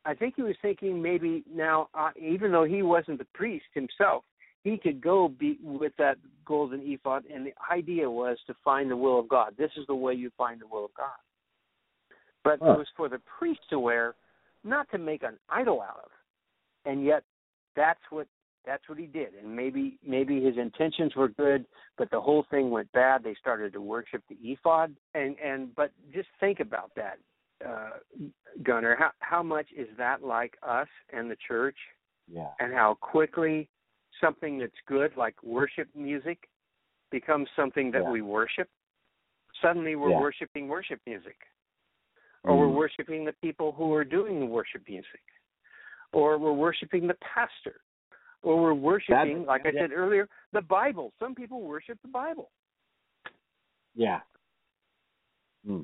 I 0.05 0.15
think 0.15 0.35
he 0.37 0.43
was 0.43 0.57
thinking 0.61 1.01
maybe 1.01 1.45
now 1.53 1.89
uh, 1.95 2.11
even 2.19 2.53
though 2.53 2.65
he 2.65 2.83
wasn't 2.83 3.19
the 3.19 3.27
priest 3.35 3.67
himself, 3.73 4.25
he 4.65 4.77
could 4.77 5.01
go 5.01 5.29
be 5.29 5.59
with 5.63 5.93
that 5.99 6.19
golden 6.45 6.81
ephod, 6.81 7.25
and 7.33 7.47
the 7.47 7.55
idea 7.71 8.11
was 8.11 8.39
to 8.47 8.55
find 8.65 8.91
the 8.91 8.97
will 8.97 9.19
of 9.19 9.29
God. 9.29 9.55
This 9.57 9.71
is 9.77 9.87
the 9.87 9.95
way 9.95 10.15
you 10.15 10.31
find 10.37 10.61
the 10.61 10.67
will 10.67 10.87
of 10.87 10.95
God. 10.95 11.19
But 12.45 12.59
Huh. 12.61 12.73
it 12.73 12.79
was 12.79 12.89
for 12.97 13.09
the 13.09 13.21
priest 13.39 13.61
to 13.71 13.79
wear, 13.79 14.17
not 14.65 14.91
to 14.91 14.99
make 14.99 15.23
an 15.23 15.39
idol 15.49 15.81
out 15.83 16.01
of. 16.05 16.11
And 16.85 17.05
yet, 17.05 17.25
that's 17.77 18.01
what 18.11 18.27
that's 18.65 18.89
what 18.89 18.99
he 18.99 19.07
did. 19.07 19.35
And 19.35 19.55
maybe 19.55 19.99
maybe 20.07 20.43
his 20.43 20.57
intentions 20.57 21.15
were 21.17 21.29
good, 21.29 21.67
but 21.99 22.11
the 22.11 22.21
whole 22.21 22.45
thing 22.51 22.71
went 22.71 22.91
bad. 22.93 23.23
They 23.25 23.35
started 23.35 23.73
to 23.73 23.81
worship 23.81 24.23
the 24.29 24.37
ephod, 24.43 24.95
and 25.15 25.37
and 25.43 25.75
but 25.75 25.91
just 26.13 26.29
think 26.41 26.61
about 26.61 26.93
that, 26.97 27.19
uh, 27.67 27.91
Gunner. 28.63 28.97
How 28.99 29.11
how 29.21 29.43
much 29.43 29.67
is 29.77 29.89
that 29.99 30.23
like 30.23 30.57
us 30.63 30.89
and 31.13 31.31
the 31.31 31.37
church? 31.49 31.77
Yeah. 32.29 32.51
and 32.61 32.73
how 32.73 32.95
quickly 33.01 33.69
something 34.21 34.57
that's 34.59 34.73
good, 34.87 35.17
like 35.17 35.35
worship 35.43 35.89
music, 35.95 36.49
becomes 37.11 37.49
something 37.57 37.91
that 37.91 38.03
Yeah. 38.03 38.11
we 38.11 38.23
worship. 38.23 38.71
Suddenly 39.61 39.97
we're 39.97 40.11
Yeah. 40.11 40.21
worshiping 40.21 40.69
worship 40.69 41.01
music. 41.05 41.37
Or 42.45 42.59
we're 42.59 42.67
Mhm. 42.67 42.75
worshiping 42.75 43.25
the 43.25 43.33
people 43.35 43.73
who 43.73 43.93
are 43.95 44.05
doing 44.05 44.41
the 44.41 44.47
worship 44.47 44.83
music. 44.89 45.23
Or 46.13 46.39
we're 46.39 46.53
worshiping 46.53 47.07
the 47.07 47.15
pastor. 47.15 47.81
Or 48.43 48.61
we're 48.61 48.75
worshiping, 48.75 49.45
like 49.45 49.65
I 49.65 49.71
yeah. 49.71 49.83
said 49.83 49.93
earlier, 49.93 50.29
the 50.51 50.63
Bible. 50.63 51.13
Some 51.19 51.35
people 51.35 51.63
worship 51.63 51.99
the 52.03 52.09
Bible. 52.09 52.51
Yeah. 53.95 54.21
Hmm. 55.65 55.83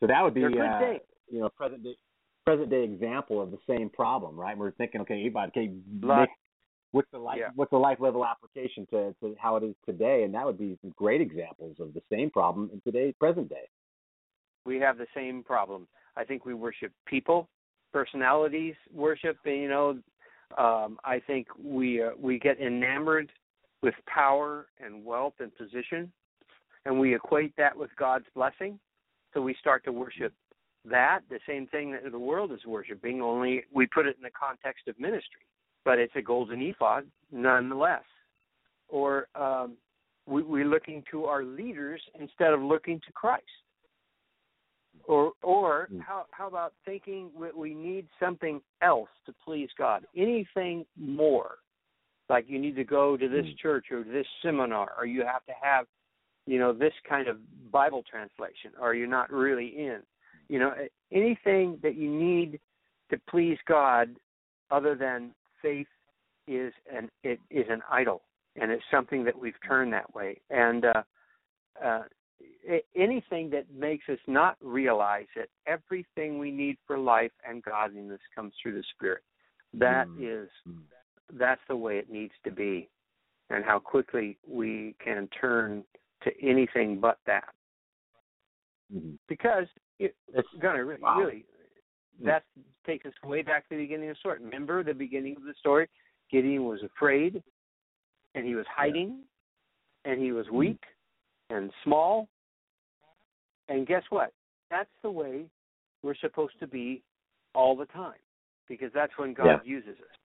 So 0.00 0.06
that 0.06 0.22
would 0.22 0.34
be, 0.34 0.44
uh, 0.44 0.98
you 1.28 1.40
know, 1.40 1.48
present 1.50 1.84
day, 1.84 1.96
present 2.44 2.70
day 2.70 2.82
example 2.82 3.40
of 3.40 3.50
the 3.52 3.58
same 3.68 3.88
problem, 3.90 4.38
right? 4.38 4.56
We're 4.56 4.72
thinking, 4.72 5.00
okay, 5.02 5.22
ephod, 5.22 5.50
okay, 5.50 5.72
make, 6.02 6.30
what's 6.90 7.10
the 7.12 7.18
life, 7.18 7.38
Yeah. 7.38 7.50
what's 7.54 7.70
the 7.70 7.78
life 7.78 8.00
level 8.00 8.24
application 8.24 8.86
to, 8.86 9.14
to 9.20 9.36
how 9.38 9.56
it 9.56 9.62
is 9.62 9.76
today, 9.86 10.24
and 10.24 10.34
that 10.34 10.44
would 10.44 10.58
be 10.58 10.76
some 10.80 10.90
great 10.96 11.20
examples 11.20 11.78
of 11.78 11.94
the 11.94 12.02
same 12.10 12.30
problem 12.30 12.70
in 12.72 12.80
today's 12.80 13.14
present 13.20 13.48
day. 13.48 13.68
We 14.70 14.78
have 14.78 14.98
the 14.98 15.06
same 15.16 15.42
problem. 15.42 15.88
I 16.16 16.22
think 16.22 16.44
we 16.44 16.54
worship 16.54 16.92
people, 17.04 17.48
personalities 17.92 18.76
worship. 18.94 19.36
You 19.44 19.68
know, 19.68 19.98
um, 20.56 20.98
I 21.04 21.20
think 21.26 21.48
we 21.60 22.00
uh, 22.00 22.10
we 22.16 22.38
get 22.38 22.60
enamored 22.60 23.32
with 23.82 23.94
power 24.06 24.68
and 24.78 25.04
wealth 25.04 25.34
and 25.40 25.50
position, 25.56 26.12
and 26.84 27.00
we 27.00 27.16
equate 27.16 27.52
that 27.56 27.76
with 27.76 27.90
God's 27.98 28.26
blessing. 28.32 28.78
So 29.34 29.42
we 29.42 29.56
start 29.58 29.82
to 29.86 29.92
worship 29.92 30.32
that, 30.84 31.20
the 31.28 31.40
same 31.48 31.66
thing 31.66 31.90
that 31.92 32.08
the 32.08 32.18
world 32.18 32.52
is 32.52 32.64
worshiping. 32.64 33.20
Only 33.20 33.64
we 33.74 33.88
put 33.88 34.06
it 34.06 34.16
in 34.16 34.22
the 34.22 34.30
context 34.30 34.86
of 34.86 34.98
ministry, 35.00 35.44
but 35.84 35.98
it's 35.98 36.14
a 36.14 36.22
golden 36.22 36.62
ephod 36.62 37.06
nonetheless. 37.32 38.04
Or 38.88 39.26
um, 39.34 39.76
we, 40.26 40.42
we're 40.42 40.64
looking 40.64 41.02
to 41.10 41.24
our 41.24 41.42
leaders 41.42 42.00
instead 42.20 42.52
of 42.52 42.60
looking 42.62 43.00
to 43.00 43.12
Christ 43.12 43.42
or 45.06 45.32
or 45.42 45.88
Mm. 45.92 46.00
how 46.00 46.26
how 46.30 46.46
about 46.46 46.74
thinking 46.84 47.30
we, 47.34 47.50
we 47.52 47.74
need 47.74 48.08
something 48.18 48.60
else 48.82 49.10
to 49.26 49.32
please 49.44 49.70
God? 49.76 50.06
Anything 50.16 50.86
more? 50.96 51.58
Like 52.28 52.48
you 52.48 52.58
need 52.58 52.76
to 52.76 52.84
go 52.84 53.16
to 53.16 53.28
this 53.28 53.46
Mm. 53.46 53.58
church 53.58 53.90
or 53.90 54.02
this 54.04 54.26
seminar, 54.42 54.92
or 54.96 55.06
you 55.06 55.24
have 55.24 55.44
to 55.46 55.52
have, 55.60 55.86
you 56.46 56.58
know, 56.58 56.72
this 56.72 56.94
kind 57.08 57.28
of 57.28 57.38
Bible 57.70 58.02
translation, 58.02 58.72
or 58.80 58.94
you're 58.94 59.06
not 59.06 59.32
really 59.32 59.68
in. 59.86 60.02
You 60.48 60.58
know, 60.58 60.74
anything 61.10 61.78
that 61.82 61.94
you 61.96 62.08
need 62.10 62.60
to 63.10 63.18
please 63.28 63.58
God, 63.66 64.16
other 64.70 64.94
than 64.94 65.34
faith, 65.60 65.88
is 66.46 66.72
an 66.92 67.10
it 67.22 67.40
is 67.50 67.66
an 67.68 67.82
idol, 67.90 68.22
and 68.56 68.70
it's 68.70 68.84
something 68.90 69.24
that 69.24 69.38
we've 69.38 69.60
turned 69.66 69.92
that 69.92 70.12
way. 70.14 70.40
And 70.50 70.84
uh, 70.84 71.02
uh, 71.84 72.02
anything 72.94 73.50
that 73.50 73.70
makes 73.72 74.08
us 74.08 74.18
not 74.26 74.56
realize 74.60 75.26
that 75.36 75.48
everything 75.66 76.38
we 76.38 76.50
need 76.50 76.76
for 76.86 76.98
life 76.98 77.32
and 77.46 77.62
godliness 77.62 78.20
comes 78.34 78.52
through 78.62 78.74
the 78.74 78.84
Spirit. 78.94 79.22
That 79.72 80.06
Mm. 80.08 80.22
is, 80.22 80.50
Mm. 80.66 80.84
that's 81.32 81.64
the 81.66 81.76
way 81.76 81.98
it 81.98 82.10
needs 82.10 82.34
to 82.44 82.50
be, 82.50 82.88
and 83.50 83.64
how 83.64 83.78
quickly 83.78 84.38
we 84.46 84.94
can 84.94 85.28
turn 85.28 85.84
to 86.22 86.40
anything 86.40 87.00
but 87.00 87.18
that. 87.24 87.54
Mhm. 88.92 89.18
Because 89.26 89.68
it, 89.98 90.16
It's 90.28 90.48
gonna 90.54 90.84
really, 90.84 91.00
wow. 91.00 91.18
really 91.18 91.46
that 92.20 92.44
takes 92.84 93.06
us 93.06 93.22
way 93.22 93.42
back 93.42 93.68
to 93.68 93.76
the 93.76 93.82
beginning 93.82 94.10
of 94.10 94.16
the 94.16 94.18
story. 94.18 94.38
Remember 94.40 94.82
the 94.82 94.94
beginning 94.94 95.36
of 95.36 95.44
the 95.44 95.54
story? 95.54 95.88
Gideon 96.30 96.64
was 96.64 96.82
afraid, 96.82 97.42
and 98.34 98.46
he 98.46 98.54
was 98.54 98.66
hiding, 98.66 99.24
and 100.04 100.20
he 100.20 100.32
was 100.32 100.48
weak 100.50 100.84
and 101.50 101.72
small. 101.82 102.28
And 103.70 103.86
guess 103.86 104.02
what? 104.10 104.32
That's 104.70 104.90
the 105.02 105.10
way 105.10 105.46
we're 106.02 106.14
supposed 106.16 106.58
to 106.60 106.66
be 106.66 107.02
all 107.54 107.74
the 107.76 107.86
time, 107.86 108.18
because 108.68 108.92
that's 108.92 109.16
when 109.16 109.32
God 109.32 109.46
Yeah. 109.46 109.62
uses 109.64 109.98
us. 110.00 110.16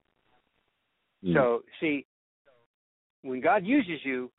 Mm. 1.24 1.32
So, 1.34 1.64
see, 1.80 2.06
when 3.22 3.40
God 3.40 3.64
uses 3.64 4.04
you, 4.04 4.30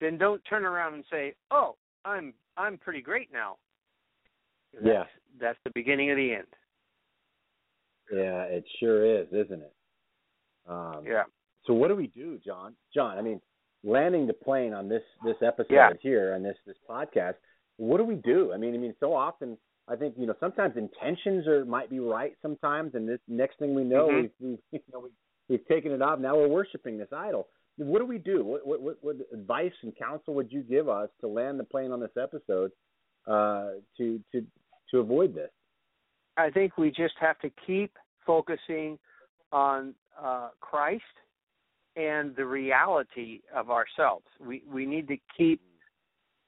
then 0.00 0.18
don't 0.18 0.44
turn 0.46 0.64
around 0.64 0.94
and 0.94 1.04
say, 1.06 1.34
"Oh, 1.50 1.76
I'm 2.04 2.34
I'm 2.56 2.78
pretty 2.78 3.00
great 3.00 3.30
now." 3.32 3.58
That's, 4.72 4.86
Yeah. 4.86 5.06
that's 5.38 5.58
the 5.64 5.70
beginning 5.70 6.10
of 6.10 6.16
the 6.16 6.32
end. 6.34 6.56
Yeah, 8.12 8.44
it 8.44 8.64
sure 8.80 9.04
is, 9.04 9.32
isn't 9.32 9.62
it? 9.62 9.74
Um, 10.66 11.06
Yeah. 11.06 11.24
So 11.66 11.72
what 11.74 11.88
do 11.88 11.96
we 11.96 12.08
do, 12.08 12.38
John? 12.38 12.76
John, 12.92 13.16
I 13.18 13.22
mean, 13.22 13.40
landing 13.82 14.26
the 14.26 14.34
plane 14.34 14.72
on 14.74 14.88
this 14.88 15.04
this 15.22 15.40
episode 15.42 15.72
Yeah. 15.72 15.92
here 16.00 16.34
on 16.34 16.42
this 16.42 16.58
this 16.64 16.78
podcast. 16.88 17.36
What 17.76 17.98
do 17.98 18.04
we 18.04 18.16
do? 18.16 18.52
I 18.52 18.56
mean, 18.56 18.74
I 18.74 18.78
mean, 18.78 18.94
so 19.00 19.14
often 19.14 19.58
I 19.88 19.96
think 19.96 20.14
you 20.16 20.26
know 20.26 20.34
sometimes 20.40 20.76
intentions 20.76 21.46
are 21.46 21.64
might 21.64 21.90
be 21.90 22.00
right 22.00 22.34
sometimes, 22.40 22.94
and 22.94 23.08
this 23.08 23.20
next 23.28 23.58
thing 23.58 23.74
we 23.74 23.84
know, 23.84 24.08
Mhm. 24.08 24.22
we've, 24.22 24.30
we've 24.40 24.58
you 24.72 24.80
know 24.92 25.00
we've, 25.00 25.12
we've 25.48 25.66
taken 25.66 25.92
it 25.92 26.02
off. 26.02 26.18
Now 26.18 26.36
we're 26.36 26.48
worshiping 26.48 26.98
this 26.98 27.12
idol. 27.12 27.48
What 27.76 27.98
do 27.98 28.06
we 28.06 28.18
do? 28.18 28.44
What, 28.44 28.66
what 28.66 28.80
what 28.80 28.96
what 29.02 29.16
advice 29.32 29.72
and 29.82 29.94
counsel 29.96 30.34
would 30.34 30.52
you 30.52 30.62
give 30.62 30.88
us 30.88 31.08
to 31.20 31.26
land 31.28 31.58
the 31.58 31.64
plane 31.64 31.90
on 31.90 32.00
this 32.00 32.16
episode 32.20 32.70
uh, 33.26 33.70
to 33.98 34.20
to 34.32 34.46
to 34.90 34.98
avoid 35.00 35.34
this? 35.34 35.50
I 36.36 36.50
think 36.50 36.78
we 36.78 36.90
just 36.90 37.14
have 37.20 37.38
to 37.40 37.50
keep 37.66 37.92
focusing 38.26 38.98
on 39.52 39.94
uh, 40.20 40.48
Christ 40.60 41.02
and 41.96 42.34
the 42.36 42.44
reality 42.44 43.40
of 43.54 43.70
ourselves. 43.70 44.26
We 44.40 44.62
we 44.70 44.86
need 44.86 45.08
to 45.08 45.16
keep 45.36 45.60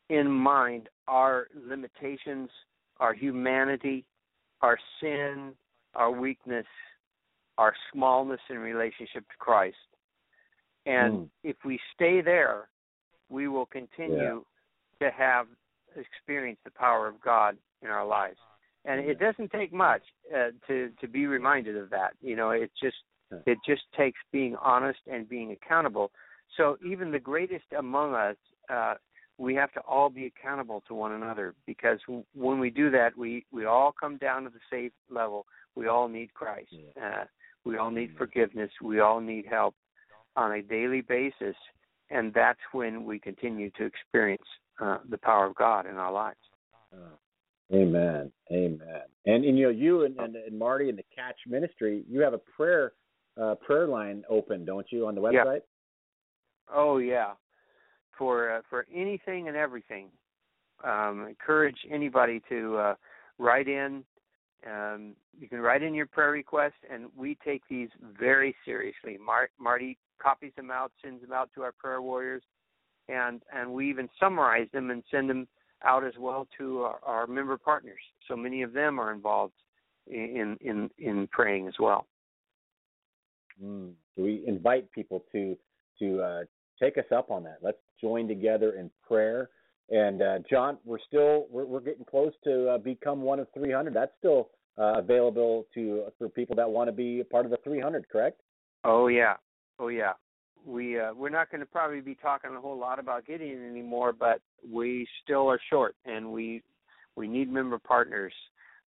in 0.09 0.31
mind 0.31 0.89
our 1.09 1.49
limitations, 1.69 2.51
our 2.99 3.15
humanity, 3.15 4.05
our 4.61 4.79
sin, 5.01 5.53
our 5.95 6.11
weakness, 6.11 6.67
our 7.59 7.75
smallness 7.93 8.41
in 8.51 8.59
relationship 8.59 9.29
to 9.29 9.37
Christ. 9.39 9.77
And 10.85 11.15
Mm. 11.15 11.31
if 11.43 11.65
we 11.65 11.81
stay 11.95 12.21
there, 12.21 12.69
we 13.29 13.49
will 13.49 13.67
continue 13.67 14.45
to 15.01 15.11
have 15.11 15.49
experience 15.97 16.61
the 16.65 16.71
power 16.71 17.09
of 17.09 17.21
God 17.21 17.59
in 17.83 17.89
our 17.89 18.05
lives. 18.07 18.39
And 18.85 19.01
it 19.01 19.19
doesn't 19.19 19.51
take 19.51 19.73
much 19.73 20.03
uh, 20.33 20.51
to 20.69 20.91
to 21.01 21.09
be 21.09 21.27
reminded 21.27 21.77
of 21.77 21.91
that. 21.91 22.15
You 22.21 22.37
know, 22.37 22.51
it 22.51 22.71
just 22.81 23.03
it 23.47 23.59
just 23.67 23.83
takes 23.97 24.21
being 24.31 24.55
honest 24.57 25.01
and 25.11 25.29
being 25.29 25.51
accountable. 25.51 26.13
So 26.57 26.79
even 26.85 27.11
the 27.11 27.19
greatest 27.19 27.65
among 27.77 28.15
us, 28.15 28.37
uh, 28.71 28.95
we 29.39 29.55
have 29.55 29.73
to 29.73 29.81
all 29.81 30.09
be 30.09 30.27
accountable 30.27 30.83
to 30.89 30.95
one 30.95 31.13
another 31.13 31.55
because 31.67 31.99
w- 32.07 32.25
when 32.35 32.59
we 32.59 32.71
do 32.71 32.91
that, 32.91 33.17
we 33.17 33.45
we 33.53 33.67
all 33.67 33.93
come 33.99 34.17
down 34.17 34.45
to 34.45 34.51
the 34.51 34.61
same 34.71 34.91
level. 35.11 35.47
We 35.75 35.89
all 35.89 36.09
need 36.09 36.33
Christ. 36.33 36.75
Uh, 37.01 37.25
we 37.65 37.77
all 37.77 37.91
need 37.91 38.15
forgiveness. 38.17 38.71
We 38.83 39.01
all 39.01 39.21
need 39.21 39.47
help 39.47 39.75
on 40.37 40.53
a 40.53 40.63
daily 40.63 41.03
basis, 41.03 41.57
and 42.11 42.33
that's 42.33 42.61
when 42.73 43.05
we 43.05 43.19
continue 43.19 43.71
to 43.73 43.85
experience 43.85 44.45
uh, 44.81 44.99
the 45.11 45.19
power 45.19 45.47
of 45.47 45.55
God 45.55 45.87
in 45.87 45.97
our 45.97 46.13
lives. 46.13 46.39
Amen. 47.73 48.31
Amen. 48.53 49.03
And, 49.27 49.45
and 49.45 49.59
you 49.59 49.65
know, 49.65 49.71
you 49.71 50.05
and, 50.05 50.17
and, 50.19 50.37
and 50.37 50.59
Marty 50.59 50.89
and 50.89 50.97
the 50.97 51.05
Catch 51.15 51.37
Ministry, 51.49 52.05
you 52.09 52.21
have 52.21 52.33
a 52.33 52.39
prayer 52.39 52.93
uh, 53.41 53.55
prayer 53.57 53.89
line 53.89 54.25
open, 54.31 54.65
don't 54.65 54.87
you, 54.91 55.07
on 55.07 55.15
the 55.15 55.21
website? 55.21 55.33
Yeah. 55.33 55.45
website? 55.45 55.61
Oh 56.73 56.99
yeah, 56.99 57.33
for 58.17 58.53
uh, 58.53 58.61
for 58.69 58.87
anything 58.95 59.49
and 59.49 59.57
everything. 59.57 60.09
Um, 60.85 61.27
encourage 61.29 61.79
anybody 61.91 62.43
to 62.49 62.77
uh, 62.77 62.95
write 63.39 63.69
in. 63.69 64.05
Um, 64.67 65.15
you 65.39 65.49
can 65.49 65.61
write 65.61 65.83
in 65.83 65.95
your 65.95 66.07
prayer 66.07 66.33
request, 66.33 66.75
and 66.93 67.07
we 67.17 67.37
take 67.45 67.63
these 67.69 67.89
very 68.19 68.55
seriously. 68.65 69.17
Mar- 69.25 69.51
Marty 69.59 69.99
copies 70.21 70.53
them 70.57 70.71
out, 70.71 70.93
sends 71.03 71.23
them 71.23 71.33
out 71.33 71.51
to 71.55 71.63
our 71.63 71.73
prayer 71.73 72.03
warriors, 72.03 72.43
and 73.09 73.43
and 73.55 73.73
we 73.73 73.89
even 73.89 74.09
summarize 74.19 74.69
them 74.73 74.91
and 74.91 75.03
send 75.11 75.31
them 75.31 75.47
out 75.85 76.05
as 76.05 76.15
well 76.19 76.49
to 76.59 76.83
our, 76.83 76.99
our 77.05 77.27
member 77.27 77.57
partners. 77.57 78.01
So 78.29 78.37
many 78.37 78.63
of 78.63 78.73
them 78.73 78.99
are 78.99 79.13
involved 79.13 79.55
in 80.07 80.57
in 80.61 80.91
in 80.99 81.29
praying 81.29 81.69
as 81.69 81.75
well. 81.79 82.07
Mm. 83.63 83.93
So 84.17 84.23
we 84.23 84.43
invite 84.47 84.91
people 84.93 85.25
to 85.33 85.57
to 85.99 86.23
uh, 86.23 86.45
take 86.81 86.99
us 86.99 87.05
up 87.15 87.31
on 87.31 87.45
that. 87.45 87.59
Let's 87.63 87.79
join 88.01 88.29
together 88.29 88.73
in 88.73 88.91
prayer. 89.07 89.51
And 89.91 90.21
uh, 90.23 90.39
John, 90.51 90.79
we're 90.85 90.99
still 91.07 91.47
we're, 91.51 91.65
we're 91.65 91.81
getting 91.81 92.05
close 92.05 92.33
to 92.45 92.71
uh, 92.71 92.79
become 92.79 93.23
one 93.23 93.39
of 93.39 93.47
300. 93.55 93.95
That's 93.95 94.13
still 94.19 94.51
uh, 94.79 94.99
available 94.99 95.67
to 95.75 96.07
for 96.19 96.29
people 96.29 96.57
that 96.57 96.69
want 96.69 96.89
to 96.89 96.93
be 96.93 97.21
a 97.21 97.25
part 97.25 97.45
of 97.45 97.51
the 97.51 97.59
300. 97.63 98.09
Correct? 98.09 98.41
Oh 98.85 99.09
yeah, 99.09 99.35
oh 99.79 99.89
yeah. 99.89 100.13
We 100.65 100.99
uh, 100.99 101.15
we're 101.15 101.31
not 101.31 101.51
going 101.51 101.61
to 101.61 101.67
probably 101.67 102.01
be 102.01 102.17
talking 102.17 102.51
a 102.57 102.61
whole 102.61 102.77
lot 102.77 102.99
about 102.99 103.27
Gideon 103.27 103.65
anymore, 103.69 104.13
but 104.13 104.41
we 104.69 105.07
still 105.23 105.49
are 105.49 105.61
short, 105.71 105.95
and 106.05 106.33
we 106.33 106.63
we 107.15 107.29
need 107.29 107.51
member 107.51 107.79
partners. 107.79 108.33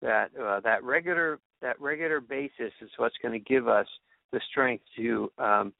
That 0.00 0.30
uh, 0.42 0.60
that 0.60 0.82
regular 0.82 1.40
that 1.60 1.78
regular 1.80 2.20
basis 2.20 2.72
is 2.80 2.90
what's 2.96 3.16
going 3.22 3.32
to 3.32 3.38
give 3.38 3.68
us 3.68 3.86
the 4.32 4.40
strength 4.50 4.84
to 4.96 5.30
um, 5.38 5.72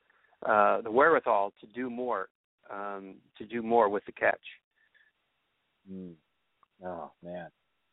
uh, 0.44 0.80
the 0.82 0.90
wherewithal 0.90 1.52
to 1.60 1.66
do 1.68 1.88
more 1.88 2.28
um, 2.70 3.14
to 3.38 3.46
do 3.46 3.62
more 3.62 3.88
with 3.88 4.04
the 4.06 4.12
catch. 4.12 4.40
Mm. 5.90 6.14
Oh 6.84 7.10
man, 7.22 7.48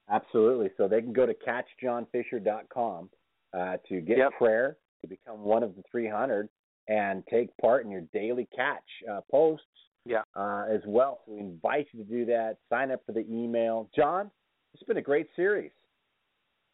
absolutely. 0.09 0.69
So 0.77 0.87
they 0.87 1.01
can 1.01 1.13
go 1.13 1.25
to 1.25 1.33
catchjohnfischer.com 1.33 3.09
uh, 3.53 3.77
to 3.87 4.01
get 4.01 4.17
Yep. 4.17 4.31
prayer 4.37 4.77
to 5.01 5.07
become 5.07 5.41
one 5.43 5.63
of 5.63 5.75
the 5.75 5.83
300 5.91 6.49
and 6.87 7.23
take 7.27 7.55
part 7.57 7.85
in 7.85 7.91
your 7.91 8.01
daily 8.13 8.47
catch 8.55 8.83
uh, 9.09 9.21
posts 9.29 9.65
Yeah. 10.05 10.23
uh, 10.35 10.65
as 10.69 10.81
well. 10.85 11.21
So 11.25 11.33
we 11.33 11.39
invite 11.39 11.87
you 11.93 12.03
to 12.03 12.09
do 12.09 12.25
that. 12.25 12.57
Sign 12.69 12.91
up 12.91 13.05
for 13.05 13.11
the 13.13 13.25
email. 13.29 13.89
John, 13.95 14.29
it's 14.73 14.83
been 14.83 14.97
a 14.97 15.01
great 15.01 15.27
series. 15.35 15.71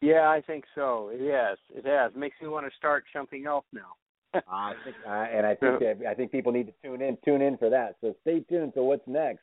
Yeah, 0.00 0.30
I 0.30 0.40
think 0.40 0.64
so. 0.74 1.10
Yes, 1.10 1.58
it 1.74 1.84
has. 1.84 2.12
Makes 2.16 2.40
me 2.40 2.48
want 2.48 2.66
to 2.66 2.74
start 2.76 3.04
something 3.12 3.44
else 3.46 3.66
now. 3.72 3.92
I 4.34 4.74
think, 4.84 4.96
uh, 5.06 5.10
and 5.10 5.46
I 5.46 5.54
think 5.54 5.80
that, 5.80 5.98
I 6.08 6.14
think 6.14 6.30
people 6.30 6.52
need 6.52 6.66
to 6.66 6.72
tune 6.84 7.02
in, 7.02 7.18
tune 7.24 7.42
in 7.42 7.56
for 7.56 7.70
that. 7.70 7.96
So 8.00 8.14
stay 8.22 8.40
tuned 8.40 8.74
to 8.74 8.82
what's 8.82 9.06
next 9.06 9.42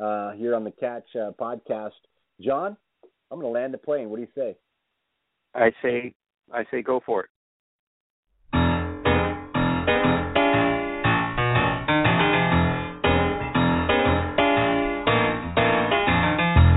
uh, 0.00 0.32
here 0.32 0.54
on 0.54 0.64
the 0.64 0.72
Catch 0.72 1.04
uh, 1.14 1.30
podcast. 1.40 1.92
John, 2.40 2.76
I'm 3.30 3.40
going 3.40 3.52
to 3.52 3.58
land 3.60 3.72
the 3.72 3.78
plane. 3.78 4.10
What 4.10 4.16
do 4.16 4.22
you 4.22 4.28
say? 4.34 4.56
I 5.54 5.70
say, 5.82 6.14
I 6.52 6.64
say, 6.70 6.82
go 6.82 7.00
for 7.04 7.22
it. 7.24 7.30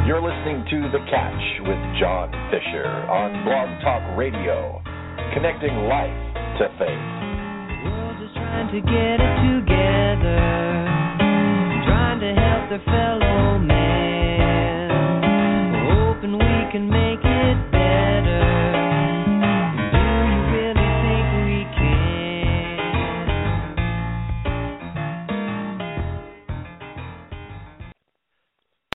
You're 0.08 0.22
listening 0.22 0.66
to 0.70 0.90
The 0.92 1.06
Catch 1.10 1.68
with 1.68 2.00
John 2.00 2.32
Fischer 2.50 2.86
on 2.86 3.44
Blog 3.44 3.82
Talk 3.82 4.18
Radio, 4.18 4.82
connecting 5.34 5.76
life 5.88 6.58
to 6.58 6.68
faith. 6.80 7.18
To 8.71 8.82
get 8.82 9.17
it 9.19 9.36
together, 9.49 10.38
trying 11.88 12.19
to 12.19 12.34
help 12.39 12.69
their 12.69 12.84
fellow 12.86 13.58
man. 13.58 14.09